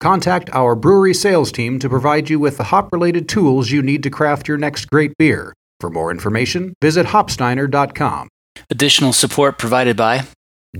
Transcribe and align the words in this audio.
Contact 0.00 0.50
our 0.52 0.74
brewery 0.74 1.14
sales 1.14 1.50
team 1.50 1.78
to 1.78 1.88
provide 1.88 2.28
you 2.28 2.38
with 2.38 2.56
the 2.56 2.64
hop 2.64 2.92
related 2.92 3.28
tools 3.28 3.70
you 3.70 3.82
need 3.82 4.02
to 4.02 4.10
craft 4.10 4.48
your 4.48 4.58
next 4.58 4.86
great 4.86 5.16
beer. 5.18 5.54
For 5.80 5.90
more 5.90 6.10
information, 6.10 6.74
visit 6.82 7.06
hopsteiner.com. 7.06 8.28
Additional 8.70 9.12
support 9.12 9.58
provided 9.58 9.96
by 9.96 10.22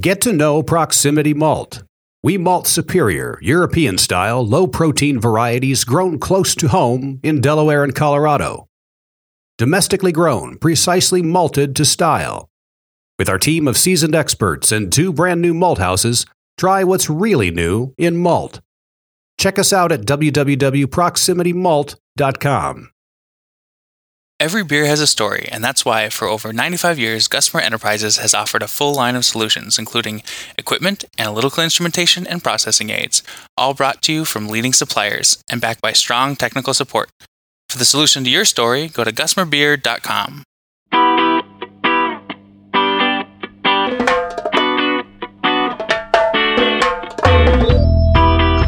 Get 0.01 0.21
to 0.23 0.33
know 0.33 0.63
Proximity 0.63 1.35
Malt. 1.35 1.83
We 2.23 2.39
malt 2.39 2.67
superior, 2.67 3.39
European 3.43 3.99
style, 3.99 4.45
low 4.45 4.67
protein 4.67 5.21
varieties 5.21 5.85
grown 5.85 6.19
close 6.19 6.55
to 6.55 6.69
home 6.69 7.21
in 7.23 7.41
Delaware 7.41 7.85
and 7.85 7.95
Colorado. 7.95 8.67
Domestically 9.59 10.11
grown, 10.11 10.57
precisely 10.59 11.23
malted 11.23 11.77
to 11.77 11.85
style. 11.85 12.49
With 13.19 13.29
our 13.29 13.39
team 13.39 13.69
of 13.69 13.77
seasoned 13.77 14.15
experts 14.15 14.73
and 14.73 14.93
two 14.93 15.13
brand 15.13 15.43
new 15.43 15.55
malt 15.55 15.79
houses, 15.79 16.27
try 16.59 16.83
what's 16.83 17.09
really 17.09 17.51
new 17.51 17.95
in 17.97 18.17
malt. 18.17 18.61
Check 19.45 19.59
us 19.59 19.75
out 19.75 19.93
at 19.93 20.07
www.proximitymalt.com. 20.07 22.91
Every 24.41 24.65
beer 24.65 24.87
has 24.87 25.01
a 25.01 25.07
story, 25.07 25.47
and 25.53 25.63
that's 25.63 25.85
why, 25.85 26.09
for 26.09 26.27
over 26.27 26.51
95 26.51 26.99
years, 26.99 27.29
Gusmer 27.29 27.61
Enterprises 27.61 28.17
has 28.17 28.33
offered 28.33 28.63
a 28.63 28.67
full 28.67 28.95
line 28.95 29.17
of 29.17 29.27
solutions, 29.27 29.79
including 29.79 30.23
equipment, 30.57 31.05
analytical 31.19 31.63
instrumentation, 31.63 32.27
and 32.27 32.43
processing 32.43 32.89
aids, 32.89 33.23
all 33.59 33.75
brought 33.75 34.01
to 34.05 34.15
you 34.15 34.25
from 34.25 34.49
leading 34.49 34.73
suppliers 34.73 35.45
and 35.51 35.61
backed 35.61 35.83
by 35.83 35.93
strong 35.93 36.37
technical 36.37 36.73
support. 36.73 37.11
For 37.69 37.77
the 37.77 37.85
solution 37.85 38.25
to 38.25 38.31
your 38.31 38.47
story, 38.47 38.89
go 38.89 39.05
to 39.05 39.13
gusmerbeer.com. 39.13 40.44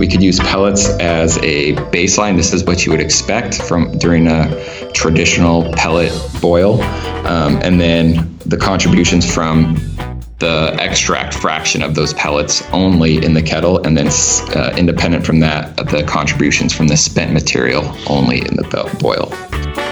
We 0.07 0.13
could 0.13 0.23
use 0.23 0.39
pellets 0.39 0.89
as 1.01 1.37
a 1.39 1.75
baseline. 1.91 2.37
This 2.37 2.53
is 2.53 2.63
what 2.63 2.87
you 2.87 2.93
would 2.93 3.01
expect 3.01 3.61
from 3.61 3.99
during 3.99 4.29
a 4.29 4.93
traditional 4.93 5.73
pellet 5.73 6.13
boil. 6.41 6.81
Um, 7.27 7.59
and 7.61 7.81
then 7.81 8.39
the 8.47 8.57
contributions 8.57 9.29
from 9.29 9.75
the 10.39 10.77
extract 10.79 11.35
fraction 11.35 11.83
of 11.83 11.97
those 11.97 12.15
pellets 12.15 12.63
only 12.71 13.17
in 13.17 13.35
the 13.35 13.43
kettle, 13.43 13.85
and 13.85 13.99
then 13.99 14.07
uh, 14.55 14.73
independent 14.79 15.27
from 15.27 15.41
that, 15.41 15.77
the 15.77 16.05
contributions 16.05 16.73
from 16.73 16.87
the 16.87 16.97
spent 16.97 17.33
material 17.33 17.83
only 18.09 18.39
in 18.39 18.55
the 18.55 18.99
boil. 19.01 19.86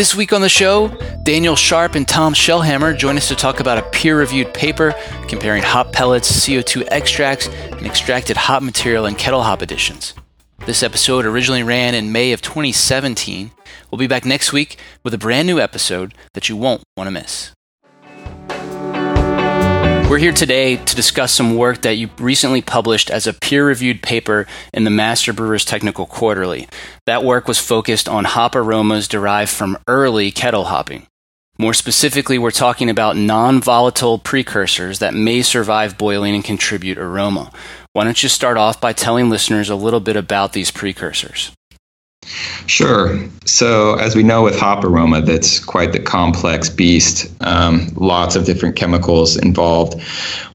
This 0.00 0.14
week 0.14 0.32
on 0.32 0.40
the 0.40 0.48
show, 0.48 0.88
Daniel 1.24 1.54
Sharp 1.54 1.94
and 1.94 2.08
Tom 2.08 2.32
Shellhammer 2.32 2.96
join 2.96 3.18
us 3.18 3.28
to 3.28 3.36
talk 3.36 3.60
about 3.60 3.76
a 3.76 3.82
peer 3.90 4.18
reviewed 4.18 4.54
paper 4.54 4.94
comparing 5.28 5.62
hop 5.62 5.92
pellets, 5.92 6.32
CO2 6.32 6.88
extracts, 6.90 7.48
and 7.48 7.84
extracted 7.84 8.38
hop 8.38 8.62
material 8.62 9.04
in 9.04 9.14
kettle 9.14 9.42
hop 9.42 9.60
additions. 9.60 10.14
This 10.64 10.82
episode 10.82 11.26
originally 11.26 11.62
ran 11.62 11.94
in 11.94 12.12
May 12.12 12.32
of 12.32 12.40
2017. 12.40 13.50
We'll 13.90 13.98
be 13.98 14.06
back 14.06 14.24
next 14.24 14.54
week 14.54 14.78
with 15.04 15.12
a 15.12 15.18
brand 15.18 15.46
new 15.46 15.60
episode 15.60 16.14
that 16.32 16.48
you 16.48 16.56
won't 16.56 16.82
want 16.96 17.06
to 17.08 17.12
miss. 17.12 17.52
We're 20.10 20.18
here 20.18 20.32
today 20.32 20.74
to 20.74 20.96
discuss 20.96 21.30
some 21.30 21.54
work 21.54 21.82
that 21.82 21.94
you 21.94 22.10
recently 22.18 22.62
published 22.62 23.12
as 23.12 23.28
a 23.28 23.32
peer 23.32 23.64
reviewed 23.64 24.02
paper 24.02 24.48
in 24.74 24.82
the 24.82 24.90
Master 24.90 25.32
Brewers 25.32 25.64
Technical 25.64 26.04
Quarterly. 26.04 26.68
That 27.06 27.22
work 27.22 27.46
was 27.46 27.60
focused 27.60 28.08
on 28.08 28.24
hop 28.24 28.56
aromas 28.56 29.06
derived 29.06 29.52
from 29.52 29.78
early 29.86 30.32
kettle 30.32 30.64
hopping. 30.64 31.06
More 31.58 31.74
specifically, 31.74 32.38
we're 32.38 32.50
talking 32.50 32.90
about 32.90 33.16
non 33.16 33.60
volatile 33.60 34.18
precursors 34.18 34.98
that 34.98 35.14
may 35.14 35.42
survive 35.42 35.96
boiling 35.96 36.34
and 36.34 36.44
contribute 36.44 36.98
aroma. 36.98 37.52
Why 37.92 38.02
don't 38.02 38.20
you 38.20 38.28
start 38.28 38.56
off 38.56 38.80
by 38.80 38.92
telling 38.92 39.30
listeners 39.30 39.70
a 39.70 39.76
little 39.76 40.00
bit 40.00 40.16
about 40.16 40.54
these 40.54 40.72
precursors? 40.72 41.52
Sure. 42.70 43.18
So, 43.46 43.94
as 43.94 44.14
we 44.14 44.22
know 44.22 44.44
with 44.44 44.58
hop 44.58 44.84
aroma, 44.84 45.22
that's 45.22 45.58
quite 45.58 45.92
the 45.92 45.98
complex 45.98 46.68
beast. 46.68 47.32
Um, 47.40 47.88
lots 47.96 48.36
of 48.36 48.44
different 48.44 48.76
chemicals 48.76 49.36
involved. 49.36 50.00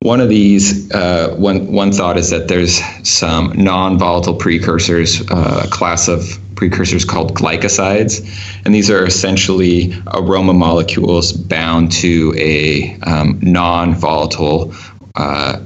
One 0.01 0.21
of 0.21 0.29
these, 0.29 0.89
uh, 0.91 1.35
one 1.37 1.71
one 1.73 1.91
thought 1.91 2.17
is 2.17 2.29
that 2.29 2.47
there's 2.47 2.81
some 3.03 3.51
non-volatile 3.55 4.35
precursors, 4.35 5.21
uh, 5.29 5.63
a 5.65 5.67
class 5.67 6.07
of 6.07 6.39
precursors 6.55 7.03
called 7.03 7.33
glycosides, 7.33 8.21
and 8.63 8.73
these 8.73 8.89
are 8.89 9.05
essentially 9.05 9.93
aroma 10.13 10.53
molecules 10.53 11.33
bound 11.33 11.91
to 11.91 12.33
a 12.37 12.97
um, 13.01 13.39
non-volatile. 13.41 14.73
Uh, 15.15 15.59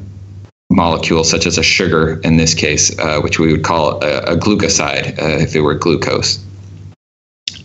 molecule, 0.80 1.24
such 1.24 1.46
as 1.46 1.58
a 1.58 1.64
sugar 1.64 2.22
in 2.24 2.38
this 2.38 2.54
case, 2.54 2.98
uh, 3.00 3.20
which 3.20 3.38
we 3.38 3.52
would 3.52 3.64
call 3.64 4.02
a, 4.04 4.34
a 4.34 4.36
glucoside 4.38 5.06
uh, 5.20 5.44
if 5.46 5.56
it 5.56 5.62
were 5.62 5.76
glucose. 5.76 6.44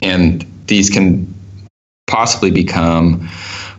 And 0.03 0.45
these 0.67 0.91
can 0.91 1.33
possibly 2.07 2.51
become 2.51 3.29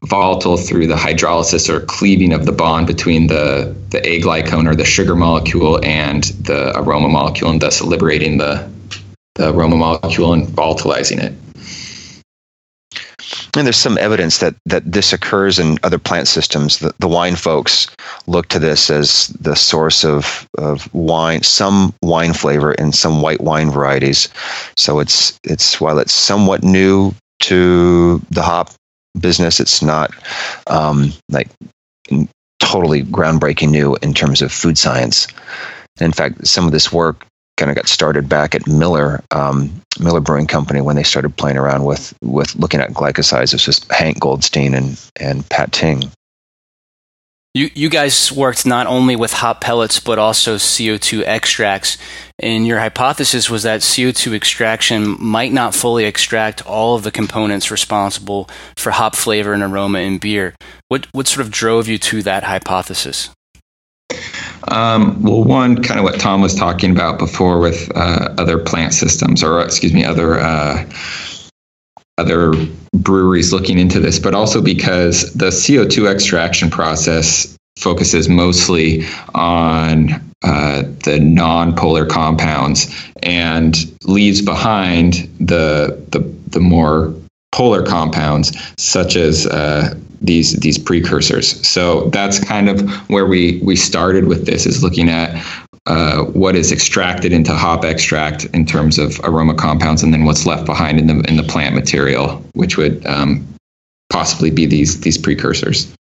volatile 0.06 0.58
through 0.58 0.88
the 0.88 0.96
hydrolysis 0.96 1.70
or 1.70 1.82
cleaving 1.82 2.32
of 2.34 2.46
the 2.46 2.52
bond 2.52 2.88
between 2.88 3.28
the, 3.28 3.76
the 3.90 4.00
aglycone 4.00 4.68
or 4.70 4.76
the 4.76 4.86
sugar 4.86 5.16
molecule 5.16 5.84
and 5.84 6.24
the 6.50 6.78
aroma 6.80 7.10
molecule, 7.10 7.52
and 7.52 7.62
thus 7.62 7.82
liberating 7.82 8.38
the, 8.38 8.70
the 9.36 9.50
aroma 9.50 9.76
molecule 9.76 10.34
and 10.34 10.48
volatilizing 10.48 11.22
it. 11.22 11.34
And 13.56 13.66
there's 13.66 13.78
some 13.78 13.98
evidence 13.98 14.40
that, 14.40 14.56
that 14.66 14.92
this 14.92 15.14
occurs 15.14 15.60
in 15.60 15.78
other 15.84 15.98
plant 15.98 16.28
systems. 16.28 16.80
The, 16.80 16.94
the 17.00 17.08
wine 17.08 17.36
folks 17.36 17.88
look 18.28 18.48
to 18.50 18.60
this 18.60 18.90
as 18.90 19.28
the 19.28 19.56
source 19.56 20.04
of, 20.04 20.48
of 20.58 20.94
wine, 20.94 21.44
some 21.44 21.94
wine 22.02 22.34
flavor 22.34 22.74
in 22.74 22.92
some 22.92 23.22
white 23.22 23.42
wine 23.42 23.72
varieties. 23.72 24.28
So 24.76 25.00
it's 25.00 25.40
it's 25.44 25.80
while 25.80 26.00
it's 26.00 26.14
somewhat 26.14 26.64
new 26.64 27.14
to 27.42 28.22
the 28.30 28.42
hop 28.42 28.72
business, 29.20 29.60
it's 29.60 29.82
not 29.82 30.12
um, 30.68 31.14
like 31.30 31.48
totally 32.60 33.04
groundbreaking 33.04 33.70
new 33.70 33.96
in 34.02 34.14
terms 34.14 34.42
of 34.42 34.52
food 34.52 34.78
science. 34.78 35.28
In 36.02 36.12
fact, 36.12 36.46
some 36.46 36.66
of 36.66 36.72
this 36.72 36.92
work 36.92 37.26
kind 37.58 37.72
of 37.72 37.76
got 37.76 37.88
started 37.88 38.28
back 38.28 38.56
at 38.56 38.68
Miller 38.68 39.24
um, 39.32 39.82
Miller 40.00 40.20
Brewing 40.20 40.48
Company 40.48 40.82
when 40.82 40.96
they 40.96 41.04
started 41.04 41.36
playing 41.36 41.58
around 41.58 41.86
with 41.86 42.14
with 42.22 42.56
looking 42.56 42.80
at 42.80 42.92
glycosides. 42.92 43.54
It's 43.54 43.64
just 43.64 43.92
Hank 43.92 44.20
Goldstein 44.20 44.74
and 44.74 45.12
and 45.20 45.48
Pat 45.50 45.72
Ting. 45.72 46.04
You 47.54 47.70
you 47.74 47.90
guys 47.90 48.34
worked 48.34 48.66
not 48.66 48.86
only 48.86 49.16
with 49.16 49.32
hop 49.32 49.62
pellets 49.62 50.02
but 50.02 50.20
also 50.20 50.58
CO2 50.58 51.24
extracts. 51.24 51.98
And 52.38 52.68
your 52.68 52.80
hypothesis 52.80 53.50
was 53.50 53.64
that 53.64 53.80
CO2 53.80 54.36
extraction 54.36 55.16
might 55.22 55.54
not 55.54 55.74
fully 55.74 56.04
extract 56.04 56.66
all 56.68 56.96
of 56.96 57.04
the 57.04 57.12
components 57.12 57.72
responsible 57.72 58.50
for 58.76 58.92
hop 58.92 59.16
flavor 59.16 59.54
and 59.54 59.64
aroma 59.64 60.00
in 60.00 60.18
beer. 60.18 60.54
What 60.90 61.08
what 61.14 61.28
sort 61.28 61.46
of 61.46 61.52
drove 61.52 61.88
you 61.88 61.98
to 62.00 62.22
that 62.24 62.44
hypothesis? 62.44 63.30
Um, 64.68 65.22
well, 65.22 65.44
one 65.44 65.84
kind 65.84 66.00
of 66.00 66.04
what 66.04 66.20
Tom 66.20 66.42
was 66.42 66.56
talking 66.56 66.92
about 66.92 67.20
before 67.20 67.60
with 67.60 67.92
uh, 67.96 68.34
other 68.38 68.58
plant 68.58 68.94
systems, 68.94 69.44
or 69.44 69.62
excuse 69.62 69.94
me, 69.94 70.04
other 70.04 70.40
uh, 70.40 70.90
other 72.18 72.54
breweries 72.94 73.52
looking 73.52 73.78
into 73.78 74.00
this, 74.00 74.20
but 74.20 74.34
also 74.34 74.62
because 74.62 75.34
the 75.34 75.48
CO2 75.48 76.10
extraction 76.10 76.70
process 76.70 77.56
focuses 77.78 78.30
mostly 78.30 79.04
on 79.34 80.12
uh, 80.44 80.84
the 81.04 81.20
non-polar 81.20 82.06
compounds 82.06 82.88
and 83.22 83.76
leaves 84.04 84.42
behind 84.42 85.14
the 85.40 86.06
the, 86.10 86.20
the 86.48 86.60
more 86.60 87.14
polar 87.56 87.82
compounds 87.82 88.52
such 88.78 89.16
as 89.16 89.48
uh, 89.48 89.96
these 90.22 90.54
these 90.60 90.78
precursors. 90.78 91.66
So 91.66 92.10
that's 92.10 92.38
kind 92.38 92.68
of 92.68 92.82
where 93.10 93.26
we 93.26 93.62
we 93.64 93.78
started 93.78 94.28
with 94.28 94.46
this 94.46 94.66
is 94.66 94.84
looking 94.84 95.10
at 95.10 95.42
uh, 95.86 96.26
what 96.26 96.56
is 96.56 96.74
extracted 96.74 97.32
into 97.32 97.54
hop 97.54 97.86
extract 97.86 98.44
in 98.46 98.66
terms 98.66 99.00
of 99.00 99.20
aroma 99.24 99.54
compounds, 99.54 100.04
and 100.04 100.14
then 100.14 100.26
what's 100.26 100.46
left 100.46 100.66
behind 100.66 101.00
in 101.00 101.08
the 101.08 101.24
in 101.30 101.38
the 101.38 101.44
plant 101.44 101.74
material, 101.74 102.44
which 102.54 102.76
would 102.76 103.06
um, 103.06 103.48
possibly 104.10 104.52
be 104.52 104.66
these 104.66 105.00
these 105.00 105.18
precursors. 105.18 105.94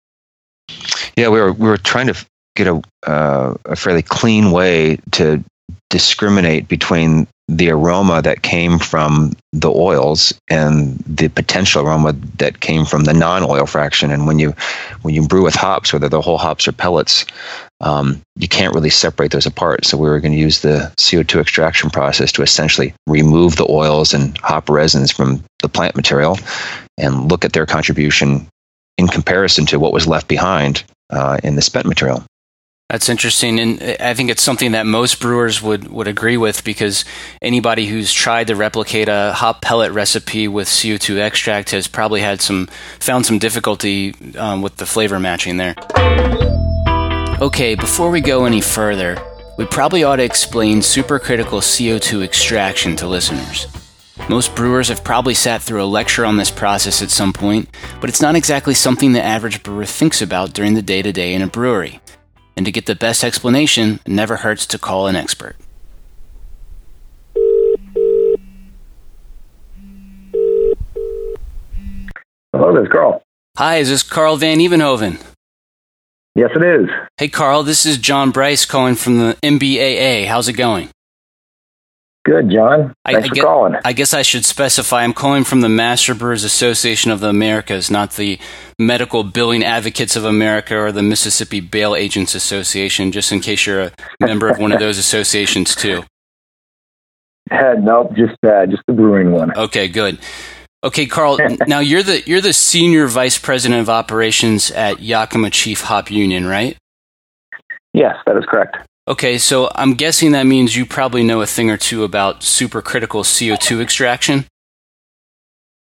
Yeah, 1.16 1.30
we 1.30 1.40
were 1.40 1.54
we 1.54 1.68
were 1.68 1.78
trying 1.78 2.08
to 2.08 2.26
get 2.56 2.66
a 2.66 2.82
uh, 3.06 3.54
a 3.66 3.76
fairly 3.76 4.02
clean 4.02 4.50
way 4.52 4.98
to 5.12 5.44
discriminate 5.92 6.68
between 6.68 7.28
the 7.48 7.70
aroma 7.70 8.22
that 8.22 8.42
came 8.42 8.80
from 8.80 9.34
the 9.52 9.70
oils 9.70 10.34
and 10.50 10.98
the 11.00 11.28
potential 11.28 11.86
aroma 11.86 12.14
that 12.38 12.62
came 12.62 12.86
from 12.86 13.04
the 13.04 13.14
non-oil 13.14 13.66
fraction. 13.66 14.12
And 14.12 14.26
when 14.26 14.40
you 14.40 14.54
when 15.02 15.14
you 15.14 15.28
brew 15.28 15.44
with 15.44 15.56
hops, 15.56 15.92
whether 15.92 16.08
they're 16.08 16.22
whole 16.22 16.38
hops 16.38 16.68
or 16.68 16.72
pellets, 16.72 17.26
um, 17.82 18.22
you 18.38 18.48
can't 18.48 18.74
really 18.74 18.90
separate 18.90 19.32
those 19.32 19.46
apart. 19.46 19.86
So 19.86 19.98
we 19.98 20.08
were 20.08 20.22
going 20.22 20.32
to 20.32 20.40
use 20.40 20.62
the 20.62 20.92
CO2 20.98 21.42
extraction 21.42 21.90
process 21.90 22.32
to 22.34 22.44
essentially 22.44 22.94
remove 23.08 23.58
the 23.58 23.70
oils 23.70 24.14
and 24.14 24.38
hop 24.38 24.70
resins 24.70 25.12
from 25.12 25.44
the 25.62 25.70
plant 25.70 25.96
material 25.96 26.40
and 26.98 27.30
look 27.30 27.44
at 27.44 27.52
their 27.52 27.66
contribution 27.66 28.48
in 28.98 29.08
comparison 29.08 29.66
to 29.66 29.80
what 29.80 29.94
was 29.94 30.08
left 30.08 30.28
behind 30.28 30.84
uh, 31.10 31.38
in 31.44 31.56
the 31.56 31.62
spent 31.62 31.86
material. 31.86 32.24
That's 32.90 33.10
interesting, 33.10 33.60
and 33.60 33.82
I 34.00 34.14
think 34.14 34.30
it's 34.30 34.44
something 34.44 34.74
that 34.74 34.86
most 34.86 35.20
brewers 35.20 35.64
would, 35.64 35.88
would 35.88 36.08
agree 36.08 36.38
with 36.38 36.64
because 36.64 37.06
anybody 37.42 37.88
who's 37.88 38.14
tried 38.14 38.48
to 38.48 38.56
replicate 38.56 39.08
a 39.10 39.34
hop 39.34 39.62
pellet 39.62 39.92
recipe 39.94 40.48
with 40.48 40.68
CO2 40.68 41.18
extract 41.18 41.72
has 41.72 41.88
probably 41.88 42.22
had 42.22 42.40
some 42.40 42.68
found 43.00 43.26
some 43.26 43.40
difficulty 43.40 44.14
um, 44.38 44.62
with 44.62 44.78
the 44.78 44.86
flavor 44.86 45.20
matching 45.20 45.58
there. 45.58 45.74
Okay, 47.42 47.74
before 47.74 48.12
we 48.12 48.22
go 48.22 48.46
any 48.46 48.62
further, 48.62 49.18
we 49.58 49.66
probably 49.66 50.04
ought 50.04 50.18
to 50.18 50.24
explain 50.24 50.80
supercritical 50.80 51.62
CO2 51.62 52.24
extraction 52.24 52.96
to 52.98 53.08
listeners. 53.08 53.68
Most 54.30 54.56
brewers 54.56 54.90
have 54.90 55.04
probably 55.04 55.34
sat 55.34 55.62
through 55.62 55.84
a 55.84 55.86
lecture 55.86 56.26
on 56.26 56.38
this 56.38 56.52
process 56.52 57.02
at 57.02 57.10
some 57.10 57.34
point, 57.34 57.70
but 58.00 58.10
it's 58.10 58.22
not 58.22 58.36
exactly 58.36 58.76
something 58.76 59.14
the 59.14 59.24
average 59.24 59.64
brewer 59.64 59.86
thinks 59.86 60.22
about 60.22 60.54
during 60.54 60.76
the 60.76 60.82
day 60.84 61.02
to 61.02 61.12
day 61.12 61.34
in 61.34 61.42
a 61.42 61.48
brewery. 61.48 62.00
And 62.56 62.66
to 62.66 62.72
get 62.72 62.86
the 62.86 62.96
best 62.96 63.24
explanation, 63.24 64.00
it 64.06 64.12
never 64.12 64.38
hurts 64.38 64.66
to 64.68 64.78
call 64.78 65.08
an 65.08 65.16
expert. 65.16 65.56
Hello, 72.54 72.74
this 72.76 72.84
is 72.84 72.92
Karl. 72.92 73.24
Hi, 73.58 73.78
is 73.78 73.90
this 73.90 74.04
Karl 74.04 74.38
Vanevenhoven? 74.38 75.22
Yes, 76.36 76.52
it 76.56 76.64
is. 76.64 76.90
Hey, 77.18 77.28
Karl, 77.28 77.64
this 77.64 77.86
is 77.86 77.98
John 77.98 78.32
Bryce 78.32 78.66
calling 78.66 78.96
from 78.96 79.20
the 79.20 79.38
MBAA. 79.44 80.26
How's 80.26 80.48
it 80.48 80.54
going? 80.54 80.90
Good, 82.26 82.50
John. 82.52 82.94
I- 83.04 83.12
Thanks 83.14 83.26
I 83.26 83.30
for 83.30 83.36
get- 83.36 83.44
calling. 83.44 83.76
I 83.84 83.92
guess 83.94 84.14
I 84.14 84.22
should 84.22 84.46
specify 84.46 85.04
I'm 85.04 85.14
calling 85.14 85.44
from 85.44 85.60
the 85.62 85.68
Master 85.70 86.16
Brewers 86.16 86.46
Association 86.46 87.12
of 87.12 87.20
the 87.20 87.28
Americas, 87.28 87.92
not 87.92 88.12
the 88.14 88.40
Medical 88.80 89.24
Billing 89.26 89.62
Advocates 89.64 90.16
of 90.16 90.24
America 90.24 90.78
or 90.78 90.92
the 90.94 91.04
Mississippi 91.04 91.60
Bail 91.60 91.96
Agents 91.96 92.34
Association, 92.34 93.12
just 93.12 93.32
in 93.34 93.42
case 93.42 93.66
you're 93.66 93.82
a 93.82 93.92
member 94.22 94.48
of 94.48 94.58
one 94.58 94.72
of 94.72 94.80
those 94.80 94.98
associations 94.98 95.76
too. 95.76 96.04
Uh, 97.52 97.74
nope, 97.78 98.14
just 98.16 98.38
uh, 98.46 98.66
just 98.66 98.82
the 98.88 98.94
brewing 98.94 99.32
one. 99.34 99.56
Okay, 99.56 99.90
good. 99.90 100.18
Okay, 100.82 101.06
Karl. 101.06 101.38
now 101.68 101.80
you're 101.80 102.02
the 102.02 102.24
you're 102.26 102.40
the 102.42 102.54
senior 102.54 103.06
vice 103.06 103.38
president 103.38 103.82
of 103.82 103.90
operations 103.90 104.72
at 104.72 105.02
Yakima 105.02 105.50
Chief 105.50 105.82
Hop 105.82 106.10
Union, 106.10 106.48
right? 106.48 106.78
Yes, 107.94 108.16
that 108.26 108.38
is 108.38 108.46
correct. 108.48 108.78
Okay, 109.06 109.38
so 109.38 109.70
I'm 109.76 109.96
guessing 109.96 110.32
that 110.32 110.46
means 110.46 110.78
you 110.78 110.86
probably 110.86 111.24
know 111.24 111.42
a 111.42 111.46
thing 111.46 111.70
or 111.70 111.76
two 111.76 112.06
about 112.06 112.40
supercritical 112.40 113.24
CO2 113.24 113.82
extraction. 113.82 114.46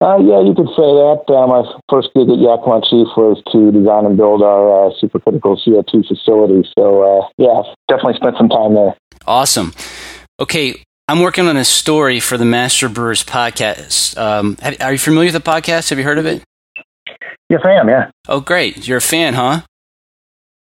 Uh, 0.02 0.18
yeah, 0.18 0.42
you 0.42 0.54
could 0.56 0.68
say 0.70 0.90
that. 0.90 1.24
Uh, 1.28 1.48
my 1.48 1.64
first 1.90 2.10
gig 2.16 2.28
at 2.28 2.38
Yakima 2.38 2.82
Chief 2.82 3.08
was 3.16 3.42
to 3.52 3.72
design 3.72 4.06
and 4.06 4.18
build 4.18 4.42
our 4.42 4.88
uh, 4.88 4.94
supercritical 5.02 5.56
CO2 5.56 6.08
facility. 6.08 6.68
So, 6.78 7.02
uh, 7.22 7.28
yeah, 7.38 7.62
definitely 7.88 8.16
spent 8.16 8.38
some 8.38 8.50
time 8.50 8.74
there. 8.74 8.96
Awesome. 9.28 9.72
Okay, 10.40 10.84
I'm 11.08 11.22
working 11.22 11.48
on 11.48 11.58
a 11.58 11.64
story 11.64 12.20
for 12.20 12.38
the 12.38 12.46
Master 12.46 12.90
Brewers 12.90 13.24
podcast. 13.24 14.18
Um, 14.18 14.58
have, 14.62 14.82
are 14.82 14.92
you 14.92 15.00
familiar 15.00 15.32
with 15.32 15.44
the 15.44 15.52
podcast? 15.52 15.92
Have 15.92 16.00
you 16.00 16.04
heard 16.04 16.18
of 16.18 16.26
it? 16.26 16.44
Yes, 17.50 17.62
I 17.64 17.74
am. 17.74 17.88
Yeah. 17.88 18.10
Oh, 18.28 18.42
great. 18.42 18.88
You're 18.88 18.98
a 18.98 19.02
fan, 19.02 19.36
huh? 19.36 19.62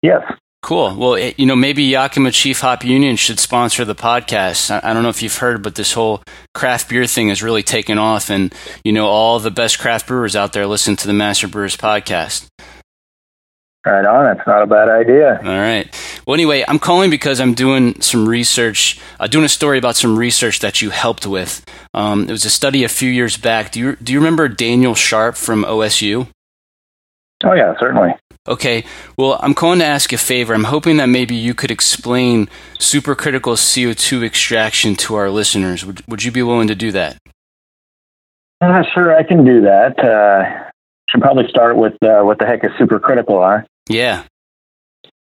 Yes. 0.02 0.22
Cool. 0.66 0.96
Well, 0.96 1.14
it, 1.14 1.38
you 1.38 1.46
know, 1.46 1.56
maybe 1.56 1.84
Yakima 1.84 2.32
Chief 2.32 2.62
Hop 2.62 2.84
Union 2.84 3.18
should 3.18 3.40
sponsor 3.40 3.86
the 3.86 3.94
podcast. 3.94 4.72
I, 4.72 4.90
I 4.90 4.94
don't 4.96 5.04
know 5.04 5.10
if 5.10 5.22
you've 5.22 5.38
heard, 5.38 5.62
but 5.62 5.76
this 5.76 5.94
whole 5.94 6.24
craft 6.56 6.90
beer 6.90 7.06
thing 7.06 7.30
has 7.30 7.44
really 7.44 7.62
taken 7.62 8.00
off, 8.00 8.32
and 8.32 8.52
you 8.84 8.92
know, 8.92 9.06
all 9.06 9.38
the 9.38 9.52
best 9.52 9.78
craft 9.78 10.08
brewers 10.08 10.36
out 10.36 10.54
there 10.54 10.66
listen 10.66 10.96
to 10.96 11.06
the 11.06 11.14
Master 11.14 11.48
Brewers 11.48 11.78
podcast. 11.78 12.48
Right 13.86 14.06
on. 14.06 14.36
That's 14.36 14.48
not 14.48 14.64
a 14.64 14.66
bad 14.66 14.90
idea. 14.90 15.38
All 15.38 15.60
right. 15.60 15.88
Well, 16.26 16.34
anyway, 16.34 16.66
I'm 16.68 16.80
calling 16.80 17.12
because 17.12 17.40
I'm 17.40 17.54
doing 17.54 18.02
some 18.02 18.28
research, 18.28 19.00
uh, 19.20 19.28
doing 19.28 19.46
a 19.46 19.50
story 19.50 19.78
about 19.78 19.96
some 19.96 20.18
research 20.18 20.62
that 20.62 20.82
you 20.82 20.90
helped 20.90 21.28
with. 21.28 21.64
Um, 21.94 22.24
it 22.24 22.32
was 22.32 22.44
a 22.44 22.50
study 22.50 22.84
a 22.84 22.90
few 22.90 23.12
years 23.12 23.38
back. 23.38 23.72
Do 23.72 23.80
you 23.80 23.96
do 23.98 24.12
you 24.14 24.18
remember 24.18 24.48
Daniel 24.48 24.96
Sharp 24.96 25.36
from 25.36 25.64
OSU? 25.64 26.28
Oh, 27.44 27.54
yeah, 27.54 27.74
certainly. 27.80 28.12
Okay. 28.48 28.86
Well, 29.18 29.40
I'm 29.42 29.54
calling 29.54 29.80
to 29.80 29.86
ask 29.86 30.14
a 30.14 30.18
favor. 30.18 30.54
I'm 30.54 30.66
hoping 30.66 30.98
that 30.98 31.08
maybe 31.08 31.36
you 31.36 31.54
could 31.54 31.72
explain 31.72 32.48
supercritical 32.80 33.56
CO2 33.56 34.24
extraction 34.24 34.96
to 34.98 35.16
our 35.16 35.30
listeners. 35.30 35.86
Would 35.86 36.04
Would 36.08 36.24
you 36.24 36.32
be 36.32 36.44
willing 36.44 36.68
to 36.68 36.76
do 36.76 36.92
that? 36.92 37.18
Uh, 38.62 38.84
sure, 38.94 39.16
I 39.16 39.24
can 39.24 39.44
do 39.44 39.62
that. 39.62 40.00
Uh, 40.00 40.70
should 41.10 41.22
probably 41.22 41.48
start 41.50 41.76
with 41.78 41.94
uh, 42.04 42.22
what 42.22 42.40
the 42.40 42.46
heck 42.46 42.64
is 42.64 42.72
supercritical, 42.80 43.44
huh? 43.44 43.66
Yeah. 43.90 44.24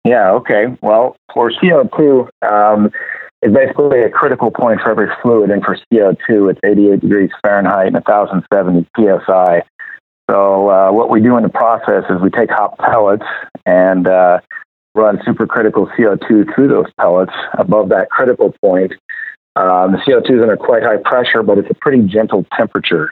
Yeah, 0.06 0.32
okay. 0.32 0.66
Well, 0.82 1.18
for 1.34 1.52
CO2, 1.52 2.30
um, 2.50 2.92
it's 3.42 3.54
basically 3.54 4.02
a 4.02 4.10
critical 4.10 4.52
point 4.52 4.80
for 4.82 4.92
every 4.92 5.08
fluid, 5.22 5.52
and 5.52 5.64
for 5.64 5.78
CO2, 5.92 6.52
it's 6.52 6.60
88 6.64 7.02
degrees 7.02 7.30
Fahrenheit 7.42 7.88
and 7.88 7.96
1,070 7.96 8.88
psi. 8.96 9.62
So, 10.30 10.70
uh, 10.70 10.92
what 10.92 11.10
we 11.10 11.22
do 11.22 11.38
in 11.38 11.44
the 11.44 11.50
process 11.50 12.04
is 12.10 12.22
we 12.22 12.30
take 12.30 12.52
hop 12.52 12.78
pellets 12.78 13.26
and 13.66 14.08
uh, 14.08 14.40
run 14.94 15.18
supercritical 15.20 15.90
CO2 15.96 16.54
through 16.54 16.68
those 16.68 16.86
pellets 17.00 17.34
above 17.58 17.90
that 17.90 18.12
critical 18.12 18.54
point. 18.62 18.94
Um, 19.56 19.94
the 19.94 19.98
CO2 20.06 20.38
is 20.38 20.42
under 20.42 20.56
quite 20.56 20.84
high 20.84 20.98
pressure, 21.04 21.42
but 21.42 21.58
it's 21.58 21.70
a 21.72 21.74
pretty 21.74 22.04
gentle 22.04 22.46
temperature. 22.56 23.12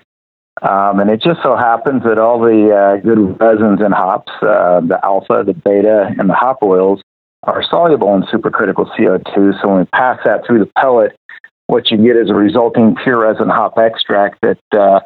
Um, 0.62 1.00
and 1.00 1.10
it 1.10 1.22
just 1.22 1.42
so 1.42 1.56
happens 1.56 2.04
that 2.04 2.20
all 2.20 2.40
the 2.40 2.70
uh, 2.70 3.02
good 3.02 3.40
resins 3.40 3.80
in 3.84 3.92
hops, 3.92 4.32
uh, 4.42 4.82
the 4.82 5.00
alpha, 5.04 5.44
the 5.46 5.54
beta, 5.54 6.14
and 6.20 6.30
the 6.30 6.36
hop 6.36 6.60
oils, 6.62 7.02
are 7.44 7.64
soluble 7.64 8.14
in 8.16 8.24
supercritical 8.24 8.88
CO2. 8.96 9.62
So 9.62 9.70
when 9.70 9.80
we 9.80 9.86
pass 9.86 10.20
that 10.26 10.46
through 10.46 10.60
the 10.60 10.72
pellet, 10.80 11.16
what 11.68 11.90
you 11.90 11.98
get 11.98 12.16
is 12.16 12.30
a 12.30 12.34
resulting 12.34 12.96
pure 13.04 13.20
resin 13.20 13.50
hop 13.50 13.78
extract 13.78 14.40
that 14.42 14.60
uh, 14.72 15.00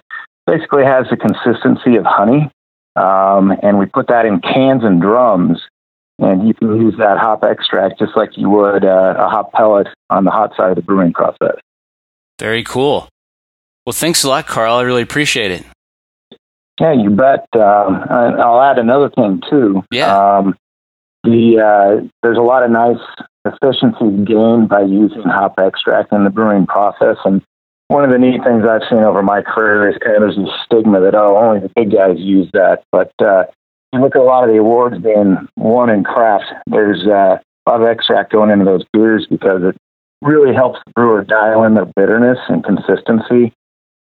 basically 0.46 0.84
has 0.84 1.08
the 1.10 1.18
consistency 1.18 1.98
of 1.98 2.06
honey. 2.06 2.50
Um, 2.96 3.54
and 3.64 3.80
we 3.80 3.86
put 3.86 4.08
that 4.08 4.26
in 4.26 4.42
cans 4.42 4.84
and 4.84 5.02
drums, 5.02 5.62
and 6.20 6.48
you 6.48 6.54
can 6.54 6.76
use 6.76 6.96
that 6.98 7.18
hop 7.18 7.44
extract 7.44 8.00
just 8.00 8.18
like 8.18 8.38
you 8.38 8.50
would 8.50 8.84
uh, 8.84 9.16
a 9.18 9.30
hop 9.30 9.54
pellet 9.54 9.88
on 10.10 10.26
the 10.26 10.32
hot 10.32 10.52
side 10.58 10.72
of 10.72 10.76
the 10.76 10.82
brewing 10.82 11.14
process. 11.14 11.56
Very 12.38 12.64
cool. 12.64 13.08
Well, 13.86 13.94
thanks 13.94 14.24
a 14.24 14.30
lot, 14.30 14.46
Karl. 14.46 14.76
I 14.76 14.82
really 14.82 15.02
appreciate 15.02 15.52
it. 15.52 15.66
Yeah, 16.80 16.94
you 16.94 17.12
bet. 17.12 17.48
Um, 17.54 18.04
I'll 18.10 18.62
add 18.62 18.80
another 18.80 19.10
thing 19.10 19.42
too. 19.50 19.84
Yeah. 19.92 20.38
Um, 20.38 20.56
the 21.24 21.60
uh, 21.60 22.08
there's 22.24 22.38
a 22.38 22.42
lot 22.42 22.64
of 22.64 22.72
nice 22.72 22.98
efficiencies 23.46 24.28
gained 24.28 24.70
by 24.70 24.82
using 24.82 25.24
hop 25.24 25.60
extract 25.60 26.12
in 26.12 26.24
the 26.24 26.30
brewing 26.30 26.66
process, 26.66 27.18
and 27.24 27.42
one 27.92 28.06
of 28.06 28.10
the 28.10 28.18
neat 28.18 28.42
things 28.42 28.64
I've 28.64 28.88
seen 28.90 29.04
over 29.04 29.22
my 29.22 29.42
career 29.42 29.90
is 29.90 29.98
kind 30.00 30.16
of 30.16 30.22
there's 30.22 30.38
this 30.38 30.56
stigma 30.64 31.02
that 31.02 31.14
oh 31.14 31.36
only 31.36 31.60
the 31.60 31.72
big 31.76 31.92
guys 31.92 32.16
use 32.18 32.50
that, 32.54 32.84
but 32.90 33.12
uh, 33.20 33.44
you 33.92 34.00
look 34.00 34.16
at 34.16 34.22
a 34.22 34.24
lot 34.24 34.48
of 34.48 34.50
the 34.50 34.60
awards 34.60 34.98
being 35.04 35.36
won 35.58 35.90
in 35.90 36.06
craft. 36.06 36.46
There's 36.68 37.06
uh, 37.06 37.36
a 37.40 37.70
lot 37.70 37.82
of 37.82 37.88
extract 37.88 38.32
going 38.32 38.50
into 38.50 38.64
those 38.64 38.86
beers 38.94 39.28
because 39.30 39.62
it 39.64 39.76
really 40.22 40.56
helps 40.56 40.80
the 40.86 40.94
brewer 40.94 41.26
dial 41.26 41.66
in 41.66 41.74
their 41.74 41.86
bitterness 41.86 42.40
and 42.48 42.64
consistency. 42.64 43.52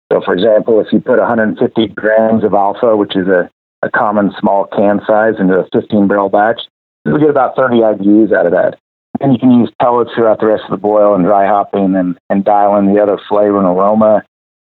So, 0.09 0.21
for 0.23 0.33
example, 0.33 0.79
if 0.79 0.87
you 0.93 1.01
put 1.01 1.19
150 1.19 1.87
grams 1.89 2.45
of 2.45 2.53
alpha, 2.53 2.95
which 2.95 3.17
is 3.17 3.27
a, 3.27 3.49
a 3.81 3.89
common 3.89 4.31
small 4.39 4.67
can 4.67 5.01
size, 5.05 5.35
into 5.37 5.59
a 5.59 5.67
15 5.73 6.07
barrel 6.07 6.29
batch, 6.29 6.61
you'll 7.03 7.19
get 7.19 7.29
about 7.29 7.57
30 7.57 7.75
IBUs 7.75 8.31
out 8.31 8.45
of 8.45 8.53
that. 8.53 8.79
And 9.21 9.33
you 9.33 9.39
can 9.39 9.51
use 9.51 9.71
pellets 9.79 10.11
throughout 10.15 10.39
the 10.39 10.47
rest 10.47 10.63
of 10.65 10.71
the 10.71 10.77
boil 10.77 11.13
and 11.13 11.23
dry 11.23 11.45
hopping 11.45 11.95
and, 11.95 12.17
and 12.29 12.43
dial 12.43 12.75
in 12.77 12.93
the 12.93 13.01
other 13.01 13.19
flavor 13.29 13.57
and 13.57 13.67
aroma 13.67 14.23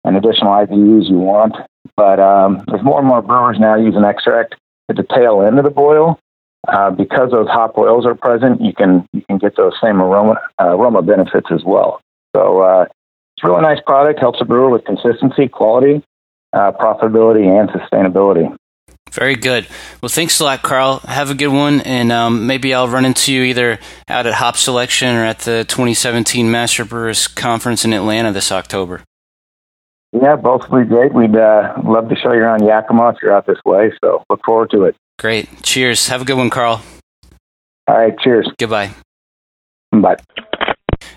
and 0.04 0.16
additional 0.16 0.52
IBUs 0.52 1.08
you 1.08 1.18
want. 1.18 1.54
But 1.96 2.20
um, 2.20 2.62
there's 2.68 2.84
more 2.84 2.98
and 2.98 3.08
more 3.08 3.22
brewers 3.22 3.58
now 3.58 3.76
using 3.76 4.04
extract 4.04 4.56
at 4.88 4.96
the 4.96 5.06
tail 5.14 5.42
end 5.42 5.58
of 5.58 5.64
the 5.64 5.70
boil. 5.70 6.18
Uh, 6.68 6.90
because 6.90 7.32
those 7.32 7.48
hop 7.48 7.76
oils 7.76 8.06
are 8.06 8.14
present, 8.14 8.60
you 8.60 8.72
can 8.72 9.04
you 9.12 9.20
can 9.22 9.36
get 9.36 9.56
those 9.56 9.72
same 9.82 10.00
aroma 10.00 10.36
uh, 10.60 10.76
aroma 10.76 11.02
benefits 11.02 11.48
as 11.50 11.64
well. 11.64 12.00
So 12.36 12.60
uh, 12.60 12.86
it's 13.36 13.44
a 13.44 13.48
really 13.48 13.62
nice 13.62 13.80
product. 13.84 14.20
Helps 14.20 14.40
a 14.40 14.44
brewer 14.44 14.70
with 14.70 14.84
consistency, 14.84 15.48
quality, 15.48 16.04
uh, 16.52 16.70
profitability, 16.70 17.48
and 17.48 17.68
sustainability. 17.70 18.54
Very 19.12 19.36
good. 19.36 19.66
Well, 20.00 20.08
thanks 20.08 20.40
a 20.40 20.44
lot, 20.44 20.62
Karl. 20.62 21.00
Have 21.00 21.30
a 21.30 21.34
good 21.34 21.48
one, 21.48 21.80
and 21.82 22.10
um, 22.10 22.46
maybe 22.46 22.72
I'll 22.72 22.88
run 22.88 23.04
into 23.04 23.32
you 23.32 23.42
either 23.42 23.78
out 24.08 24.26
at 24.26 24.34
Hop 24.34 24.56
Selection 24.56 25.14
or 25.14 25.24
at 25.24 25.40
the 25.40 25.64
2017 25.68 26.50
Master 26.50 26.84
Brewers 26.84 27.28
Conference 27.28 27.84
in 27.84 27.92
Atlanta 27.92 28.32
this 28.32 28.50
October. 28.50 29.02
Yeah, 30.12 30.36
both 30.36 30.68
would 30.70 30.88
be 30.88 30.94
great. 30.94 31.14
We'd 31.14 31.36
uh, 31.36 31.74
love 31.84 32.08
to 32.08 32.16
show 32.16 32.32
you 32.32 32.40
around 32.40 32.64
Yakima 32.64 33.10
if 33.10 33.16
you're 33.22 33.34
out 33.34 33.46
this 33.46 33.58
way. 33.64 33.92
So 34.02 34.22
look 34.28 34.40
forward 34.44 34.70
to 34.70 34.84
it. 34.84 34.96
Great. 35.18 35.62
Cheers. 35.62 36.08
Have 36.08 36.22
a 36.22 36.24
good 36.24 36.36
one, 36.36 36.50
Karl. 36.50 36.82
All 37.88 37.96
right. 37.96 38.18
Cheers. 38.18 38.50
Goodbye. 38.58 38.90
Bye. 39.90 40.16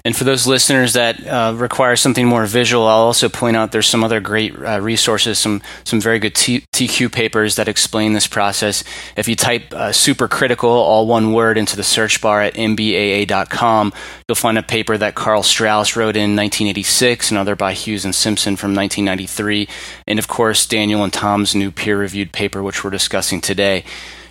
And 0.06 0.16
for 0.16 0.24
those 0.24 0.46
listeners 0.46 0.94
that 0.94 1.26
uh, 1.26 1.56
require 1.58 1.96
something 1.96 2.28
more 2.28 2.46
visual, 2.46 2.86
I'll 2.86 3.08
also 3.08 3.28
point 3.28 3.58
out 3.58 3.72
there's 3.72 3.90
some 3.90 4.04
other 4.04 4.20
great 4.20 4.56
uh, 4.56 4.80
resources, 4.80 5.40
some 5.40 5.64
some 5.84 6.00
very 6.00 6.20
good 6.20 6.36
T- 6.36 6.64
TQ 6.72 7.12
papers 7.12 7.56
that 7.56 7.68
explain 7.68 8.14
this 8.14 8.28
process. 8.28 8.84
If 9.18 9.28
you 9.28 9.36
type 9.36 9.74
uh, 9.74 9.90
supercritical, 9.90 10.66
all 10.66 11.08
one 11.08 11.34
word, 11.34 11.58
into 11.58 11.76
the 11.76 11.84
search 11.84 12.22
bar 12.22 12.44
at 12.44 12.54
mbaa.com, 12.54 13.94
you'll 14.30 14.36
find 14.36 14.60
a 14.60 14.64
paper 14.64 14.96
that 14.96 15.16
Karl 15.16 15.42
Strauss 15.42 15.96
wrote 15.96 16.16
in 16.16 16.36
1986, 16.36 17.32
another 17.32 17.56
by 17.56 17.74
Hughes 17.74 18.06
and 18.06 18.14
Simpson 18.14 18.56
from 18.56 18.76
1993, 18.76 19.68
and 20.06 20.20
of 20.20 20.28
course 20.28 20.68
Daniel 20.68 21.04
and 21.04 21.12
Tom's 21.12 21.56
new 21.56 21.72
peer-reviewed 21.72 22.32
paper, 22.32 22.62
which 22.62 22.84
we're 22.84 22.92
discussing 22.92 23.42
today. 23.42 23.84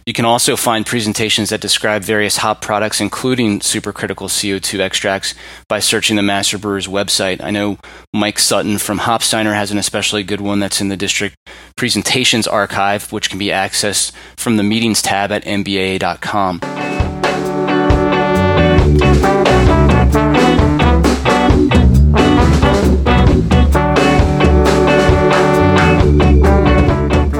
You 0.06 0.12
can 0.12 0.26
also 0.26 0.54
find 0.54 0.84
presentations 0.84 1.48
that 1.48 1.62
describe 1.62 2.02
various 2.02 2.36
hop 2.36 2.60
products, 2.60 3.00
including 3.00 3.60
supercritical 3.60 4.28
CO2 4.28 4.80
extracts, 4.80 5.34
by 5.66 5.78
searching 5.78 6.16
the 6.16 6.22
Master 6.22 6.58
Brewers 6.58 6.86
website. 6.86 7.42
I 7.42 7.50
know 7.50 7.78
Mike 8.12 8.38
Sutton 8.38 8.76
from 8.76 8.98
Hopsteiner 8.98 9.54
has 9.54 9.70
an 9.70 9.78
especially 9.78 10.22
good 10.22 10.42
one 10.42 10.60
that's 10.60 10.82
in 10.82 10.88
the 10.88 10.96
district 10.96 11.36
presentations 11.76 12.46
archive, 12.46 13.12
which 13.12 13.30
can 13.30 13.38
be 13.38 13.46
accessed 13.46 14.12
from 14.36 14.58
the 14.58 14.62
meetings 14.62 15.00
tab 15.00 15.32
at 15.32 15.44
mbaa.com. 15.44 16.60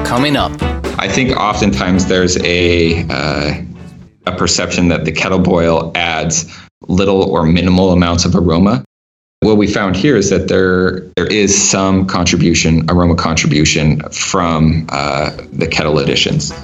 Coming 0.07 0.37
up. 0.37 0.84
I 1.05 1.09
think 1.09 1.37
oftentimes 1.37 2.07
there's 2.07 2.39
a 2.39 3.07
uh, 3.11 3.63
a 4.25 4.37
perception 4.39 4.89
that 4.89 5.05
the 5.05 5.13
kettle 5.13 5.39
boil 5.39 5.93
adds 5.95 6.51
little 6.89 7.31
or 7.31 7.45
minimal 7.45 7.91
amounts 7.91 8.25
of 8.25 8.35
aroma. 8.35 8.83
What 9.41 9.59
we 9.59 9.67
found 9.67 9.97
here 9.97 10.17
is 10.17 10.31
that 10.31 10.49
there 10.49 11.01
there 11.15 11.27
is 11.27 11.55
some 11.55 12.07
contribution, 12.07 12.89
aroma 12.89 13.17
contribution 13.17 14.01
from 14.13 14.87
uh, 14.89 15.37
the 15.53 15.67
kettle 15.67 15.99
additions. 15.99 16.55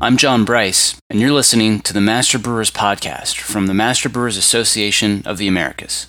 I'm 0.00 0.16
John 0.16 0.44
Bryce, 0.44 0.96
and 1.08 1.20
you're 1.20 1.30
listening 1.30 1.78
to 1.82 1.92
the 1.92 2.00
Master 2.00 2.40
Brewers 2.40 2.72
Podcast 2.72 3.38
from 3.38 3.68
the 3.68 3.74
Master 3.74 4.08
Brewers 4.08 4.36
Association 4.36 5.22
of 5.24 5.38
the 5.38 5.46
Americas. 5.46 6.08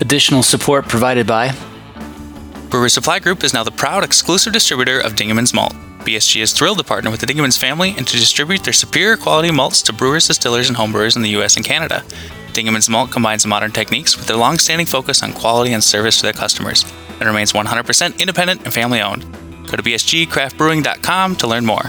Additional 0.00 0.42
support 0.42 0.88
provided 0.88 1.26
by 1.26 1.52
Brewer 2.70 2.88
Supply 2.88 3.18
Group 3.18 3.44
is 3.44 3.52
now 3.52 3.64
the 3.64 3.70
proud 3.70 4.04
exclusive 4.04 4.52
distributor 4.52 5.00
of 5.00 5.14
Dingemans 5.14 5.52
Malt. 5.52 5.74
BSG 6.00 6.40
is 6.40 6.52
thrilled 6.52 6.78
to 6.78 6.84
partner 6.84 7.10
with 7.10 7.20
the 7.20 7.26
Dingemans 7.26 7.58
family 7.58 7.94
and 7.96 8.06
to 8.06 8.16
distribute 8.16 8.64
their 8.64 8.72
superior 8.72 9.16
quality 9.16 9.50
malts 9.50 9.82
to 9.82 9.92
brewers, 9.92 10.26
distillers, 10.26 10.68
and 10.68 10.78
homebrewers 10.78 11.16
in 11.16 11.22
the 11.22 11.30
US 11.30 11.56
and 11.56 11.64
Canada. 11.64 12.02
Dingemans 12.52 12.88
Malt 12.88 13.10
combines 13.10 13.46
modern 13.46 13.72
techniques 13.72 14.16
with 14.16 14.26
their 14.26 14.36
long-standing 14.36 14.86
focus 14.86 15.22
on 15.22 15.32
quality 15.32 15.72
and 15.72 15.84
service 15.84 16.16
to 16.16 16.22
their 16.22 16.32
customers 16.32 16.84
and 17.18 17.28
remains 17.28 17.52
100% 17.52 18.18
independent 18.18 18.64
and 18.64 18.72
family-owned. 18.72 19.22
Go 19.66 19.76
to 19.76 19.82
bsgcraftbrewing.com 19.82 21.36
to 21.36 21.46
learn 21.46 21.66
more. 21.66 21.84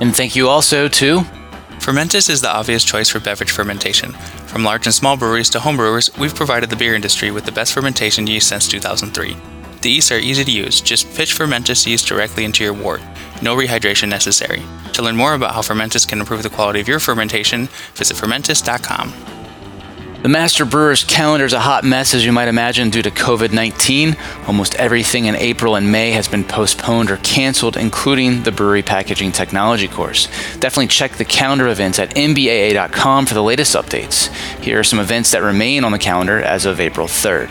and 0.00 0.14
thank 0.14 0.36
you 0.36 0.48
also 0.48 0.86
to 0.86 1.24
Fermentis 1.78 2.28
is 2.28 2.40
the 2.40 2.50
obvious 2.50 2.84
choice 2.84 3.08
for 3.08 3.20
beverage 3.20 3.50
fermentation. 3.50 4.12
From 4.46 4.64
large 4.64 4.86
and 4.86 4.94
small 4.94 5.16
breweries 5.16 5.48
to 5.50 5.58
homebrewers, 5.58 6.16
we've 6.18 6.34
provided 6.34 6.70
the 6.70 6.76
beer 6.76 6.94
industry 6.94 7.30
with 7.30 7.44
the 7.44 7.52
best 7.52 7.72
fermentation 7.72 8.26
yeast 8.26 8.48
since 8.48 8.68
2003. 8.68 9.36
The 9.80 9.90
yeasts 9.90 10.10
are 10.10 10.18
easy 10.18 10.44
to 10.44 10.50
use. 10.50 10.80
Just 10.80 11.12
pitch 11.14 11.34
Fermentis 11.34 11.86
yeast 11.86 12.06
directly 12.08 12.44
into 12.44 12.64
your 12.64 12.72
wort. 12.72 13.00
No 13.42 13.56
rehydration 13.56 14.08
necessary. 14.08 14.62
To 14.94 15.02
learn 15.02 15.16
more 15.16 15.34
about 15.34 15.54
how 15.54 15.60
Fermentis 15.60 16.06
can 16.06 16.18
improve 16.18 16.42
the 16.42 16.50
quality 16.50 16.80
of 16.80 16.88
your 16.88 16.98
fermentation, 16.98 17.68
visit 17.94 18.16
fermentis.com. 18.16 19.37
The 20.20 20.28
Master 20.28 20.64
Brewers 20.64 21.04
calendar 21.04 21.44
is 21.44 21.52
a 21.52 21.60
hot 21.60 21.84
mess, 21.84 22.12
as 22.12 22.26
you 22.26 22.32
might 22.32 22.48
imagine, 22.48 22.90
due 22.90 23.02
to 23.02 23.10
COVID 23.10 23.52
19. 23.52 24.16
Almost 24.48 24.74
everything 24.74 25.26
in 25.26 25.36
April 25.36 25.76
and 25.76 25.92
May 25.92 26.10
has 26.10 26.26
been 26.26 26.42
postponed 26.42 27.12
or 27.12 27.18
canceled, 27.18 27.76
including 27.76 28.42
the 28.42 28.50
Brewery 28.50 28.82
Packaging 28.82 29.30
Technology 29.30 29.86
course. 29.86 30.26
Definitely 30.58 30.88
check 30.88 31.12
the 31.12 31.24
calendar 31.24 31.68
events 31.68 32.00
at 32.00 32.16
mbaa.com 32.16 33.26
for 33.26 33.34
the 33.34 33.42
latest 33.44 33.76
updates. 33.76 34.26
Here 34.60 34.80
are 34.80 34.84
some 34.84 34.98
events 34.98 35.30
that 35.30 35.42
remain 35.42 35.84
on 35.84 35.92
the 35.92 36.00
calendar 36.00 36.42
as 36.42 36.66
of 36.66 36.80
April 36.80 37.06
3rd. 37.06 37.50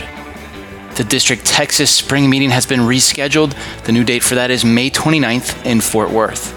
The 0.98 1.06
District 1.06 1.46
Texas 1.46 1.90
Spring 1.90 2.30
Meeting 2.30 2.50
has 2.50 2.66
been 2.66 2.82
rescheduled. 2.82 3.56
The 3.86 3.94
new 3.94 4.04
date 4.04 4.24
for 4.24 4.36
that 4.36 4.52
is 4.52 4.66
May 4.66 4.90
29th 4.90 5.66
in 5.66 5.80
Fort 5.80 6.10
Worth. 6.10 6.54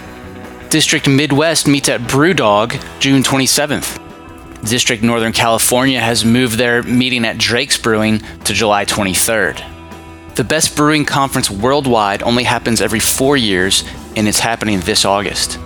District 0.70 1.06
Midwest 1.06 1.68
meets 1.68 1.88
at 1.88 2.00
Brewdog 2.00 2.72
June 2.98 3.22
27th. 3.22 4.09
District 4.64 5.02
Northern 5.02 5.32
California 5.32 6.00
has 6.00 6.24
moved 6.24 6.58
their 6.58 6.82
meeting 6.82 7.24
at 7.24 7.38
Drake's 7.38 7.78
Brewing 7.78 8.20
to 8.44 8.52
July 8.52 8.84
23rd. 8.84 9.64
The 10.34 10.44
Best 10.44 10.76
Brewing 10.76 11.04
Conference 11.04 11.50
worldwide 11.50 12.22
only 12.22 12.44
happens 12.44 12.80
every 12.80 13.00
four 13.00 13.36
years, 13.36 13.84
and 14.16 14.28
it's 14.28 14.40
happening 14.40 14.80
this 14.80 15.04
August. 15.04 15.58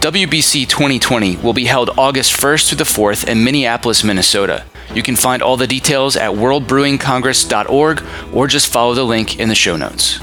WBC 0.00 0.68
2020 0.68 1.36
will 1.38 1.54
be 1.54 1.64
held 1.64 1.90
August 1.96 2.34
1st 2.34 2.68
through 2.68 2.78
the 2.78 2.84
4th 2.84 3.26
in 3.26 3.42
Minneapolis, 3.42 4.04
Minnesota. 4.04 4.64
You 4.94 5.02
can 5.02 5.16
find 5.16 5.42
all 5.42 5.56
the 5.56 5.66
details 5.66 6.16
at 6.16 6.30
worldbrewingcongress.org 6.30 8.04
or 8.32 8.46
just 8.46 8.70
follow 8.70 8.94
the 8.94 9.04
link 9.04 9.40
in 9.40 9.48
the 9.48 9.54
show 9.54 9.76
notes. 9.76 10.20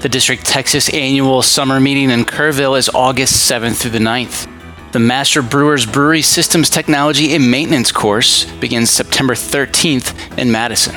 The 0.00 0.08
District 0.08 0.46
Texas 0.46 0.88
Annual 0.94 1.42
Summer 1.42 1.78
Meeting 1.78 2.10
in 2.10 2.24
Kerrville 2.24 2.78
is 2.78 2.88
August 2.88 3.50
7th 3.50 3.76
through 3.76 3.90
the 3.90 3.98
9th. 3.98 4.48
The 4.92 4.98
Master 4.98 5.40
Brewers 5.40 5.86
Brewery 5.86 6.20
Systems 6.20 6.68
Technology 6.68 7.32
and 7.36 7.48
Maintenance 7.48 7.92
course 7.92 8.44
begins 8.54 8.90
September 8.90 9.34
13th 9.34 10.36
in 10.36 10.50
Madison. 10.50 10.96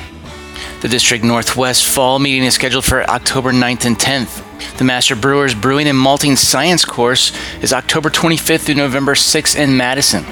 The 0.81 0.88
District 0.88 1.23
Northwest 1.23 1.85
Fall 1.85 2.17
Meeting 2.17 2.43
is 2.43 2.55
scheduled 2.55 2.85
for 2.85 3.07
October 3.07 3.51
9th 3.51 3.85
and 3.85 3.95
10th. 3.95 4.77
The 4.79 4.83
Master 4.83 5.15
Brewers 5.15 5.53
Brewing 5.53 5.88
and 5.88 5.97
Malting 5.97 6.35
Science 6.38 6.83
course 6.85 7.38
is 7.62 7.71
October 7.71 8.09
25th 8.09 8.62
through 8.62 8.75
November 8.75 9.13
6th 9.13 9.55
in 9.55 9.77
Madison. 9.77 10.25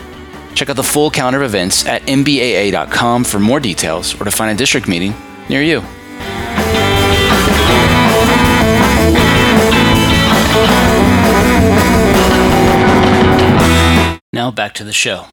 Check 0.55 0.71
out 0.71 0.75
the 0.75 0.83
full 0.83 1.11
calendar 1.11 1.43
of 1.43 1.45
events 1.45 1.85
at 1.85 2.01
mbaa.com 2.03 3.23
for 3.23 3.39
more 3.39 3.59
details 3.59 4.19
or 4.19 4.25
to 4.25 4.31
find 4.31 4.51
a 4.51 4.57
district 4.57 4.87
meeting 4.87 5.13
near 5.49 5.61
you. 5.61 5.83
Now 14.33 14.49
back 14.49 14.75
to 14.75 14.85
the 14.85 14.93
show. 14.93 15.25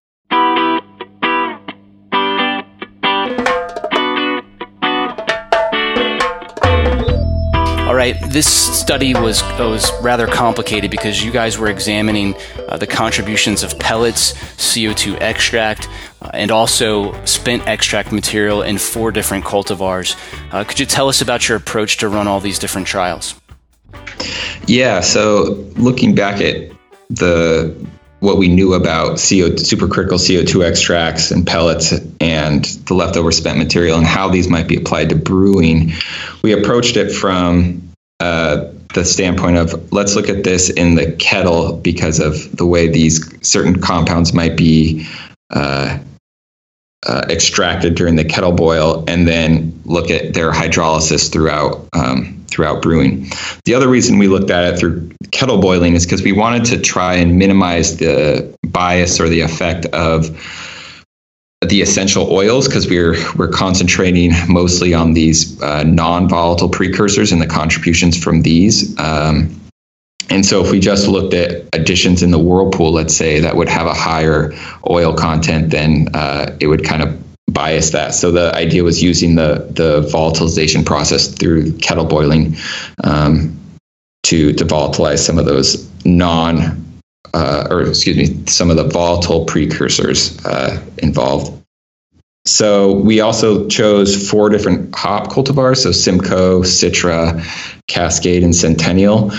All 7.87 7.95
right, 7.95 8.17
this 8.31 8.49
study 8.49 9.15
was 9.15 9.41
was 9.57 9.89
rather 10.03 10.27
complicated 10.27 10.91
because 10.91 11.25
you 11.25 11.31
guys 11.31 11.59
were 11.59 11.69
examining 11.69 12.35
uh, 12.69 12.77
the 12.77 12.89
contributions 12.89 13.63
of 13.63 13.79
pellets, 13.79 14.33
CO2 14.57 15.21
extract, 15.21 15.89
uh, 16.21 16.31
and 16.35 16.51
also 16.51 17.25
spent 17.25 17.69
extract 17.69 18.11
material 18.11 18.63
in 18.63 18.79
four 18.79 19.13
different 19.13 19.45
cultivars. 19.45 20.17
Uh, 20.53 20.65
could 20.65 20.81
you 20.81 20.87
tell 20.87 21.09
us 21.09 21.21
about 21.21 21.49
your 21.49 21.57
approach 21.57 21.99
to 21.99 22.09
run 22.09 22.27
all 22.27 22.41
these 22.41 22.59
different 22.59 22.89
trials? 22.89 23.41
Yeah, 24.67 25.01
so 25.01 25.65
looking 25.77 26.17
back 26.17 26.41
at 26.41 26.73
the 27.11 27.75
what 28.21 28.37
we 28.37 28.49
knew 28.49 28.75
about 28.75 29.11
CO 29.19 29.55
supercritical 29.55 30.19
CO2 30.19 30.65
extracts 30.65 31.31
and 31.31 31.47
pellets 31.47 31.93
and 32.21 32.65
the 32.65 32.95
leftover 32.95 33.31
spent 33.31 33.59
material 33.59 33.97
and 33.97 34.07
how 34.07 34.29
these 34.29 34.49
might 34.49 34.67
be 34.67 34.77
applied 34.77 35.11
to 35.11 35.17
brewing, 35.17 35.93
we 36.43 36.53
approached 36.53 36.97
it 36.97 37.13
from 37.13 37.91
uh, 38.21 38.73
the 38.95 39.05
standpoint 39.05 39.57
of 39.57 39.93
let's 39.93 40.17
look 40.17 40.29
at 40.29 40.43
this 40.43 40.71
in 40.71 40.95
the 40.95 41.13
kettle 41.13 41.77
because 41.77 42.19
of 42.19 42.57
the 42.57 42.67
way 42.67 42.89
these 42.89 43.47
certain 43.47 43.81
compounds 43.81 44.33
might 44.33 44.57
be 44.57 45.07
uh, 45.51 45.99
uh, 47.07 47.27
extracted 47.31 47.95
during 47.95 48.17
the 48.17 48.25
kettle 48.25 48.53
boil, 48.53 49.05
and 49.07 49.27
then 49.27 49.81
look 49.85 50.11
at 50.11 50.35
their 50.35 50.51
hydrolysis 50.51 51.33
throughout 51.33 51.87
um, 51.93 52.38
throughout 52.49 52.83
brewing. 52.83 53.31
The 53.65 53.75
other 53.75 53.89
reason 53.89 54.19
we 54.19 54.29
looked 54.29 54.51
at 54.51 54.75
it 54.75 54.79
through 54.79 55.11
kettle 55.31 55.61
boiling 55.61 55.95
is 55.95 56.05
because 56.05 56.23
we 56.23 56.33
wanted 56.33 56.65
to 56.67 56.81
try 56.81 57.15
and 57.15 57.39
minimize 57.39 57.99
the 57.99 58.57
bias 58.67 59.21
or 59.21 59.29
the 59.29 59.41
effect 59.41 59.87
of 59.87 60.31
the 61.67 61.83
essential 61.83 62.33
oils 62.33 62.69
because 62.69 62.89
we're 62.89 63.17
we're 63.37 63.49
concentrating 63.49 64.33
mostly 64.49 64.95
on 64.95 65.13
these 65.13 65.61
uh, 65.61 65.83
non-volatile 65.83 66.69
precursors 66.69 67.33
and 67.33 67.43
the 67.43 67.47
contributions 67.47 68.23
from 68.23 68.43
these. 68.43 68.99
Um, 68.99 69.61
and 70.31 70.45
so, 70.45 70.63
if 70.63 70.71
we 70.71 70.79
just 70.79 71.09
looked 71.09 71.35
at 71.35 71.67
additions 71.73 72.23
in 72.23 72.31
the 72.31 72.39
whirlpool, 72.39 72.93
let's 72.93 73.17
say 73.17 73.41
that 73.41 73.57
would 73.57 73.69
have 73.69 73.87
a 73.87 73.95
higher 73.95 74.53
oil 74.89 75.15
content, 75.15 75.71
then 75.71 76.09
uh, 76.15 76.57
it 76.61 76.67
would 76.67 76.85
kind 76.85 77.03
of 77.03 77.28
bias 77.49 77.91
that. 77.91 78.15
So 78.15 78.31
the 78.31 78.55
idea 78.55 78.85
was 78.85 79.03
using 79.03 79.35
the 79.35 79.67
the 79.71 80.03
volatilization 80.03 80.85
process 80.85 81.29
through 81.29 81.79
kettle 81.79 82.05
boiling 82.05 82.57
um, 83.03 83.59
to 84.25 84.53
to 84.53 84.65
volatilize 84.65 85.19
some 85.19 85.39
of 85.39 85.47
those 85.47 85.89
non 86.05 87.01
uh, 87.35 87.67
or 87.71 87.83
excuse 87.83 88.17
me 88.17 88.47
some 88.47 88.71
of 88.71 88.77
the 88.77 88.85
volatile 88.85 89.45
precursors 89.45 90.45
uh, 90.45 90.83
involved. 90.99 91.55
So 92.47 92.93
we 92.93 93.21
also 93.21 93.69
chose 93.69 94.29
four 94.31 94.49
different 94.49 94.95
hop 94.95 95.29
cultivars, 95.29 95.83
so 95.83 95.93
Simcoe, 95.93 96.63
Citra, 96.63 97.45
Cascade, 97.89 98.43
and 98.43 98.57
Centennial. 98.57 99.33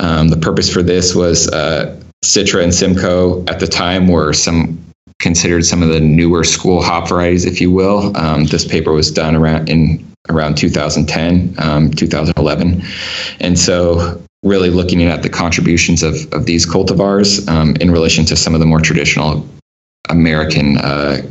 Um, 0.00 0.28
the 0.28 0.36
purpose 0.36 0.72
for 0.72 0.82
this 0.82 1.14
was 1.14 1.48
uh, 1.48 2.00
Citra 2.24 2.64
and 2.64 2.74
Simcoe 2.74 3.44
at 3.46 3.60
the 3.60 3.68
time 3.68 4.08
were 4.08 4.32
some 4.32 4.85
considered 5.18 5.64
some 5.64 5.82
of 5.82 5.88
the 5.88 6.00
newer 6.00 6.44
school 6.44 6.82
hop 6.82 7.08
varieties, 7.08 7.44
if 7.44 7.60
you 7.60 7.70
will. 7.70 8.16
Um, 8.16 8.44
this 8.44 8.64
paper 8.64 8.92
was 8.92 9.10
done 9.10 9.34
around 9.34 9.68
in 9.68 10.06
around 10.28 10.58
2010, 10.58 11.54
um, 11.58 11.90
2011, 11.90 12.82
and 13.40 13.58
so 13.58 14.20
really 14.42 14.70
looking 14.70 15.02
at 15.02 15.22
the 15.22 15.28
contributions 15.28 16.02
of, 16.02 16.14
of 16.32 16.46
these 16.46 16.66
cultivars 16.66 17.48
um, 17.48 17.76
in 17.80 17.90
relation 17.90 18.24
to 18.24 18.36
some 18.36 18.54
of 18.54 18.60
the 18.60 18.66
more 18.66 18.80
traditional 18.80 19.48
American 20.08 20.78
uh, 20.78 21.22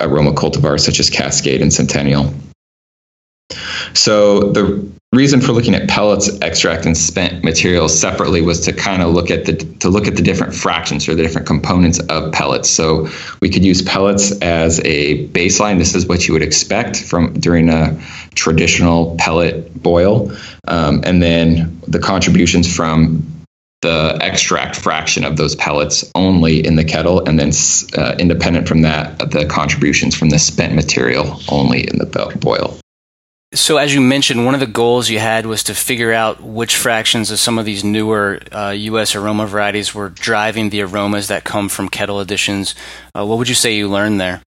aroma 0.00 0.32
cultivars 0.32 0.80
such 0.80 1.00
as 1.00 1.10
Cascade 1.10 1.62
and 1.62 1.72
Centennial. 1.72 2.34
So 3.94 4.52
the 4.52 4.90
reason 5.16 5.40
for 5.40 5.52
looking 5.52 5.74
at 5.74 5.88
pellets, 5.88 6.28
extract, 6.42 6.86
and 6.86 6.96
spent 6.96 7.42
materials 7.42 7.98
separately 7.98 8.42
was 8.42 8.60
to 8.60 8.72
kind 8.72 9.02
of 9.02 9.12
look 9.14 9.30
at 9.30 9.46
the 9.46 9.54
to 9.54 9.88
look 9.88 10.06
at 10.06 10.16
the 10.16 10.22
different 10.22 10.54
fractions 10.54 11.08
or 11.08 11.14
the 11.14 11.22
different 11.22 11.46
components 11.46 11.98
of 11.98 12.32
pellets. 12.32 12.68
So 12.70 13.08
we 13.40 13.48
could 13.48 13.64
use 13.64 13.82
pellets 13.82 14.32
as 14.42 14.80
a 14.84 15.26
baseline. 15.28 15.78
This 15.78 15.94
is 15.94 16.06
what 16.06 16.28
you 16.28 16.34
would 16.34 16.42
expect 16.42 17.02
from 17.02 17.32
during 17.34 17.68
a 17.68 18.00
traditional 18.34 19.16
pellet 19.18 19.82
boil, 19.82 20.32
um, 20.68 21.02
and 21.04 21.22
then 21.22 21.80
the 21.88 21.98
contributions 21.98 22.74
from 22.74 23.32
the 23.82 24.18
extract 24.20 24.76
fraction 24.76 25.24
of 25.24 25.36
those 25.36 25.54
pellets 25.54 26.10
only 26.14 26.66
in 26.66 26.76
the 26.76 26.84
kettle, 26.84 27.26
and 27.26 27.38
then 27.38 27.52
uh, 27.96 28.16
independent 28.18 28.66
from 28.66 28.82
that, 28.82 29.18
the 29.30 29.46
contributions 29.46 30.14
from 30.14 30.30
the 30.30 30.38
spent 30.38 30.74
material 30.74 31.40
only 31.48 31.80
in 31.86 31.98
the 31.98 32.06
boil. 32.40 32.78
So, 33.54 33.76
as 33.76 33.94
you 33.94 34.00
mentioned, 34.00 34.44
one 34.44 34.54
of 34.54 34.60
the 34.60 34.66
goals 34.66 35.08
you 35.08 35.20
had 35.20 35.46
was 35.46 35.62
to 35.64 35.74
figure 35.74 36.12
out 36.12 36.42
which 36.42 36.76
fractions 36.76 37.30
of 37.30 37.38
some 37.38 37.58
of 37.58 37.64
these 37.64 37.84
newer 37.84 38.40
uh, 38.50 38.70
U.S. 38.70 39.14
aroma 39.14 39.46
varieties 39.46 39.94
were 39.94 40.08
driving 40.08 40.70
the 40.70 40.82
aromas 40.82 41.28
that 41.28 41.44
come 41.44 41.68
from 41.68 41.88
kettle 41.88 42.18
additions. 42.18 42.74
Uh, 43.14 43.24
what 43.24 43.38
would 43.38 43.48
you 43.48 43.54
say 43.54 43.76
you 43.76 43.88
learned 43.88 44.20
there? 44.20 44.42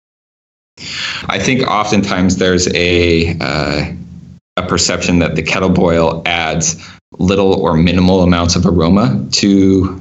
I 1.26 1.38
think 1.40 1.62
oftentimes 1.68 2.36
there's 2.36 2.72
a 2.72 3.36
uh, 3.40 3.92
a 4.56 4.66
perception 4.66 5.18
that 5.20 5.34
the 5.34 5.42
kettle 5.42 5.70
boil 5.70 6.22
adds 6.24 6.76
little 7.18 7.60
or 7.60 7.76
minimal 7.76 8.22
amounts 8.22 8.54
of 8.54 8.64
aroma 8.64 9.26
to 9.32 10.00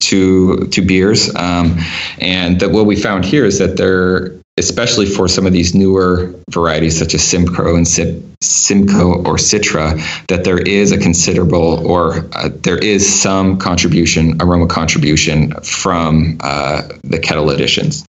to 0.00 0.66
to 0.66 0.82
beers, 0.82 1.34
um, 1.34 1.78
and 2.18 2.60
that 2.60 2.70
what 2.70 2.86
we 2.86 2.96
found 2.96 3.24
here 3.24 3.44
is 3.44 3.60
that 3.60 3.76
there 3.76 4.32
especially 4.56 5.06
for 5.06 5.26
some 5.26 5.46
of 5.46 5.52
these 5.52 5.74
newer 5.74 6.32
varieties 6.50 6.98
such 6.98 7.14
as 7.14 7.24
Simcoe 7.24 7.74
and 7.74 7.86
Simcoe 7.86 9.14
or 9.24 9.36
Citra, 9.36 9.98
that 10.28 10.44
there 10.44 10.58
is 10.58 10.92
a 10.92 10.98
considerable 10.98 11.86
or 11.86 12.28
uh, 12.32 12.50
there 12.52 12.78
is 12.78 13.20
some 13.20 13.58
contribution, 13.58 14.40
aroma 14.40 14.68
contribution 14.68 15.52
from 15.62 16.38
uh, 16.40 16.82
the 17.02 17.18
kettle 17.18 17.50
additions. 17.50 18.06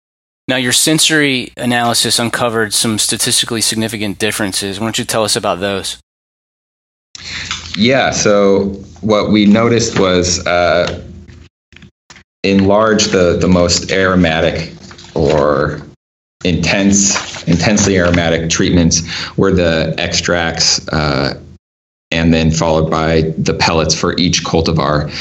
Now, 0.48 0.56
your 0.56 0.72
sensory 0.72 1.54
analysis 1.56 2.18
uncovered 2.18 2.74
some 2.74 2.98
statistically 2.98 3.62
significant 3.62 4.18
differences. 4.18 4.80
Why 4.80 4.88
don't 4.88 4.98
you 4.98 5.06
tell 5.06 5.24
us 5.24 5.36
about 5.36 5.60
those? 5.60 6.00
Yeah, 7.78 8.10
so 8.10 8.66
what 9.02 9.30
we 9.30 9.46
noticed 9.46 10.00
was 10.00 10.46
uh, 10.46 11.06
in 12.44 12.66
large 12.66 13.06
the, 13.06 13.38
the 13.40 13.48
most 13.48 13.92
aromatic 13.92 14.74
or 15.14 15.82
intense, 16.44 17.44
intensely 17.48 17.98
aromatic 17.98 18.50
treatments 18.50 19.02
were 19.38 19.52
the 19.52 19.94
extracts, 19.98 20.88
uh, 20.90 21.40
and 22.12 22.34
then 22.34 22.52
followed 22.52 22.90
by 22.90 23.22
the 23.38 23.54
pellets 23.54 23.96
for 23.96 24.18
each 24.18 24.44
cultivar. 24.44 25.12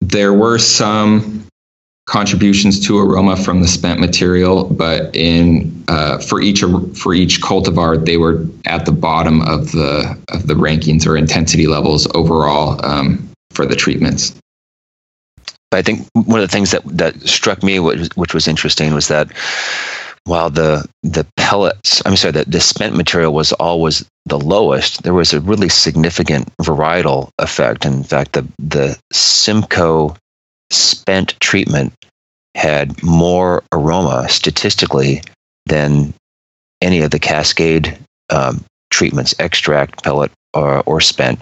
There 0.00 0.32
were 0.32 0.58
some 0.58 1.46
contributions 2.06 2.86
to 2.86 2.98
aroma 2.98 3.36
from 3.36 3.60
the 3.60 3.68
spent 3.68 3.98
material, 3.98 4.64
but 4.64 5.14
in 5.14 5.84
uh, 5.88 6.18
for 6.18 6.40
each 6.40 6.62
for 6.94 7.14
each 7.14 7.42
cultivar, 7.42 8.04
they 8.04 8.16
were 8.16 8.46
at 8.64 8.86
the 8.86 8.92
bottom 8.92 9.42
of 9.42 9.72
the 9.72 10.16
of 10.28 10.46
the 10.46 10.54
rankings 10.54 11.06
or 11.06 11.16
intensity 11.16 11.66
levels 11.66 12.06
overall 12.14 12.84
um, 12.84 13.28
for 13.50 13.66
the 13.66 13.76
treatments. 13.76 14.34
I 15.72 15.82
think 15.82 16.06
one 16.12 16.40
of 16.40 16.48
the 16.48 16.52
things 16.52 16.70
that 16.70 16.82
that 16.86 17.20
struck 17.22 17.62
me, 17.62 17.80
which, 17.80 18.08
which 18.14 18.32
was 18.32 18.46
interesting, 18.46 18.94
was 18.94 19.08
that 19.08 19.28
while 20.26 20.50
the 20.50 20.86
the 21.02 21.26
pellets, 21.36 22.02
I'm 22.04 22.16
sorry, 22.16 22.32
the, 22.32 22.44
the 22.44 22.60
spent 22.60 22.96
material 22.96 23.32
was 23.32 23.52
always 23.52 24.04
the 24.26 24.38
lowest, 24.38 25.04
there 25.04 25.14
was 25.14 25.32
a 25.32 25.40
really 25.40 25.68
significant 25.68 26.52
varietal 26.60 27.30
effect. 27.38 27.86
In 27.86 28.02
fact, 28.02 28.32
the 28.32 28.46
the 28.58 28.98
Simcoe 29.12 30.16
spent 30.70 31.38
treatment 31.40 31.94
had 32.56 33.02
more 33.02 33.62
aroma 33.72 34.28
statistically 34.28 35.22
than 35.66 36.12
any 36.82 37.02
of 37.02 37.10
the 37.12 37.18
Cascade 37.20 37.96
um, 38.30 38.64
treatments, 38.90 39.34
extract, 39.38 40.02
pellet, 40.02 40.32
or, 40.54 40.82
or 40.86 41.00
spent, 41.00 41.38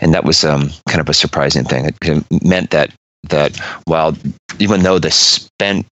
and 0.00 0.12
that 0.12 0.24
was 0.24 0.44
um, 0.44 0.70
kind 0.88 1.00
of 1.00 1.08
a 1.08 1.14
surprising 1.14 1.64
thing. 1.64 1.86
It 1.86 2.44
meant 2.44 2.70
that 2.70 2.92
that 3.30 3.56
while 3.86 4.14
even 4.58 4.82
though 4.82 4.98
the 4.98 5.10
spent 5.10 5.86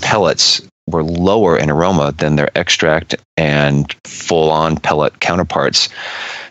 pellets 0.00 0.62
were 0.90 1.02
lower 1.02 1.56
in 1.56 1.70
aroma 1.70 2.12
than 2.12 2.36
their 2.36 2.50
extract 2.56 3.14
and 3.36 3.94
full 4.04 4.50
on 4.50 4.76
pellet 4.76 5.20
counterparts, 5.20 5.88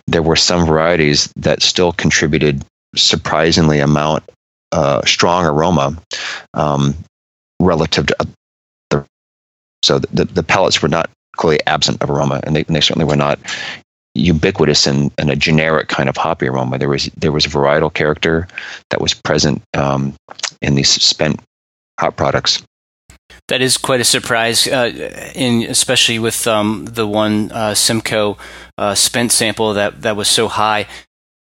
there 0.08 0.22
were 0.22 0.36
some 0.36 0.66
varieties 0.66 1.32
that 1.36 1.62
still 1.62 1.92
contributed 1.92 2.64
surprisingly 2.96 3.80
amount 3.80 4.24
uh, 4.72 5.04
strong 5.06 5.46
aroma 5.46 5.98
um, 6.54 6.96
relative 7.60 8.08
to 8.08 8.16
other. 8.20 9.06
So 9.84 10.00
the, 10.00 10.26
the 10.26 10.44
pellets 10.44 10.82
were 10.82 10.90
not 10.90 11.10
clearly 11.36 11.60
absent 11.68 12.02
of 12.02 12.10
aroma, 12.10 12.42
and 12.44 12.56
they, 12.56 12.64
and 12.66 12.76
they 12.76 12.82
certainly 12.82 13.06
were 13.06 13.16
not 13.16 13.40
ubiquitous 14.16 14.88
in, 14.88 15.12
in, 15.20 15.30
a 15.30 15.36
generic 15.36 15.88
kind 15.88 16.10
of 16.10 16.18
hoppy 16.18 16.48
aroma. 16.48 16.78
There 16.78 16.90
was 16.90 17.06
there 17.16 17.32
was 17.32 17.46
a 17.46 17.50
varietal 17.50 17.94
character 17.94 18.48
that 18.90 19.00
was 19.00 19.14
present 19.14 19.62
um, 19.76 20.16
in 20.62 20.76
these 20.76 20.90
spent 20.90 21.40
hop 22.00 22.16
products. 22.16 22.64
That 23.48 23.62
is 23.62 23.78
quite 23.78 24.02
a 24.02 24.06
surprise, 24.06 24.68
uh, 24.68 25.32
in 25.36 25.64
especially 25.64 26.20
with 26.20 26.48
um, 26.48 26.86
the 26.86 27.08
one 27.08 27.52
uh, 27.52 27.74
Simcoe 27.74 28.38
uh, 28.78 28.96
spent 28.96 29.32
sample 29.32 29.74
that 29.74 30.02
that 30.02 30.16
was 30.16 30.28
so 30.28 30.48
high. 30.48 30.88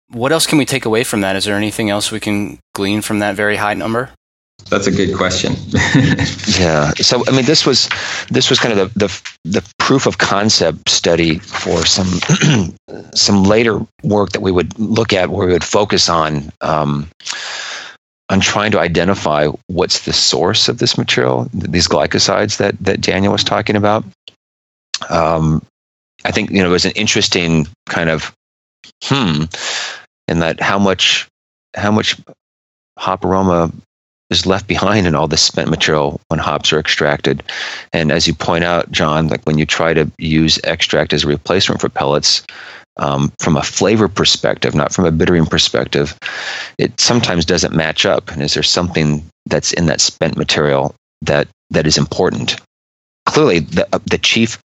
what 0.10 0.32
else 0.32 0.46
can 0.46 0.58
we 0.58 0.66
take 0.66 0.86
away 0.86 1.04
from 1.04 1.22
that? 1.22 1.36
Is 1.36 1.46
there 1.46 1.56
anything 1.56 1.90
else 1.90 2.12
we 2.12 2.20
can 2.20 2.60
glean 2.74 3.02
from 3.02 3.20
that 3.20 3.36
very 3.36 3.56
high 3.56 3.74
number? 3.76 4.10
That's 4.70 4.88
a 4.88 4.92
good 4.92 5.16
question. 5.16 5.54
yeah. 6.60 6.92
So 6.92 7.24
I 7.28 7.32
mean, 7.32 7.46
this 7.46 7.66
was 7.66 7.90
this 8.30 8.50
was 8.50 8.60
kind 8.60 8.78
of 8.78 8.94
the 8.94 9.06
the, 9.06 9.60
the 9.60 9.74
proof 9.80 10.06
of 10.06 10.18
concept 10.18 10.90
study 10.90 11.40
for 11.40 11.86
some 11.86 12.08
some 13.16 13.44
later 13.44 13.80
work 14.04 14.32
that 14.32 14.42
we 14.42 14.52
would 14.52 14.78
look 14.80 15.14
at, 15.14 15.30
where 15.30 15.48
we 15.48 15.54
would 15.54 15.64
focus 15.64 16.10
on. 16.10 16.52
Um, 16.62 17.10
on 18.32 18.40
trying 18.40 18.72
to 18.72 18.80
identify 18.80 19.48
what's 19.68 20.06
the 20.06 20.14
source 20.14 20.70
of 20.70 20.80
this 20.80 20.98
material, 20.98 21.50
these 21.54 21.88
glycosides 21.88 22.58
that 22.58 22.80
that 22.80 23.02
Daniel 23.02 23.34
was 23.34 23.44
talking 23.44 23.76
about. 23.76 24.06
Um, 25.10 25.62
I 26.24 26.32
think 26.32 26.50
you 26.50 26.64
know 26.64 26.70
was 26.70 26.86
an 26.86 26.94
interesting 26.94 27.68
kind 27.90 28.10
of 28.10 28.34
hmm, 29.04 29.44
in 30.28 30.40
that 30.40 30.62
how 30.62 30.80
much 30.80 31.28
how 31.76 31.92
much 31.92 32.18
hop 32.98 33.26
aroma 33.26 33.72
is 34.30 34.46
left 34.46 34.66
behind 34.66 35.06
in 35.06 35.14
all 35.14 35.28
this 35.28 35.42
spent 35.42 35.70
material 35.70 36.22
when 36.30 36.40
hops 36.40 36.72
are 36.72 36.80
extracted. 36.80 37.44
And 37.92 38.14
as 38.14 38.28
you 38.28 38.34
point 38.34 38.64
out, 38.64 38.90
John, 38.90 39.28
like 39.28 39.44
when 39.44 39.58
you 39.58 39.66
try 39.66 39.94
to 39.94 40.10
use 40.18 40.58
extract 40.64 41.12
as 41.12 41.26
a 41.26 41.28
replacement 41.28 41.82
for 41.82 41.90
pellets, 41.90 42.44
um, 42.98 43.32
from 43.40 43.58
a 43.58 43.64
flavor 43.64 44.08
perspective, 44.08 44.76
not 44.76 44.94
from 44.94 45.06
a 45.06 45.12
bittering 45.12 45.46
perspective, 45.46 46.18
it 46.78 47.00
sometimes 47.00 47.46
doesn't 47.46 47.76
match 47.76 48.06
up. 48.06 48.32
And 48.32 48.42
is 48.42 48.54
there 48.54 48.64
something 48.64 49.24
that's 49.46 49.74
in 49.74 49.86
that 49.88 50.02
spent 50.02 50.38
material 50.38 50.96
that 51.22 51.48
that 51.70 51.88
is 51.88 51.98
important? 51.98 52.60
Clearly, 53.28 53.60
the 53.60 53.88
uh, 53.94 54.00
the 54.06 54.18
chief 54.18 54.60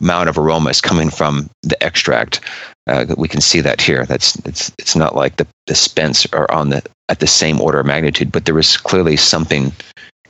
amount 0.00 0.28
of 0.28 0.38
aroma 0.38 0.70
is 0.70 0.80
coming 0.80 1.10
from 1.10 1.50
the 1.62 1.82
extract. 1.82 2.40
Uh, 2.86 3.06
we 3.18 3.28
can 3.28 3.40
see 3.40 3.60
that 3.60 3.80
here. 3.80 4.06
That's 4.06 4.36
it's 4.46 4.72
it's 4.78 4.96
not 4.96 5.14
like 5.14 5.36
the 5.36 5.46
the 5.66 5.74
spents 5.74 6.26
are 6.32 6.50
on 6.50 6.70
the 6.70 6.82
at 7.08 7.20
the 7.20 7.26
same 7.26 7.60
order 7.60 7.80
of 7.80 7.86
magnitude, 7.86 8.32
but 8.32 8.44
there 8.44 8.58
is 8.58 8.76
clearly 8.76 9.16
something 9.16 9.72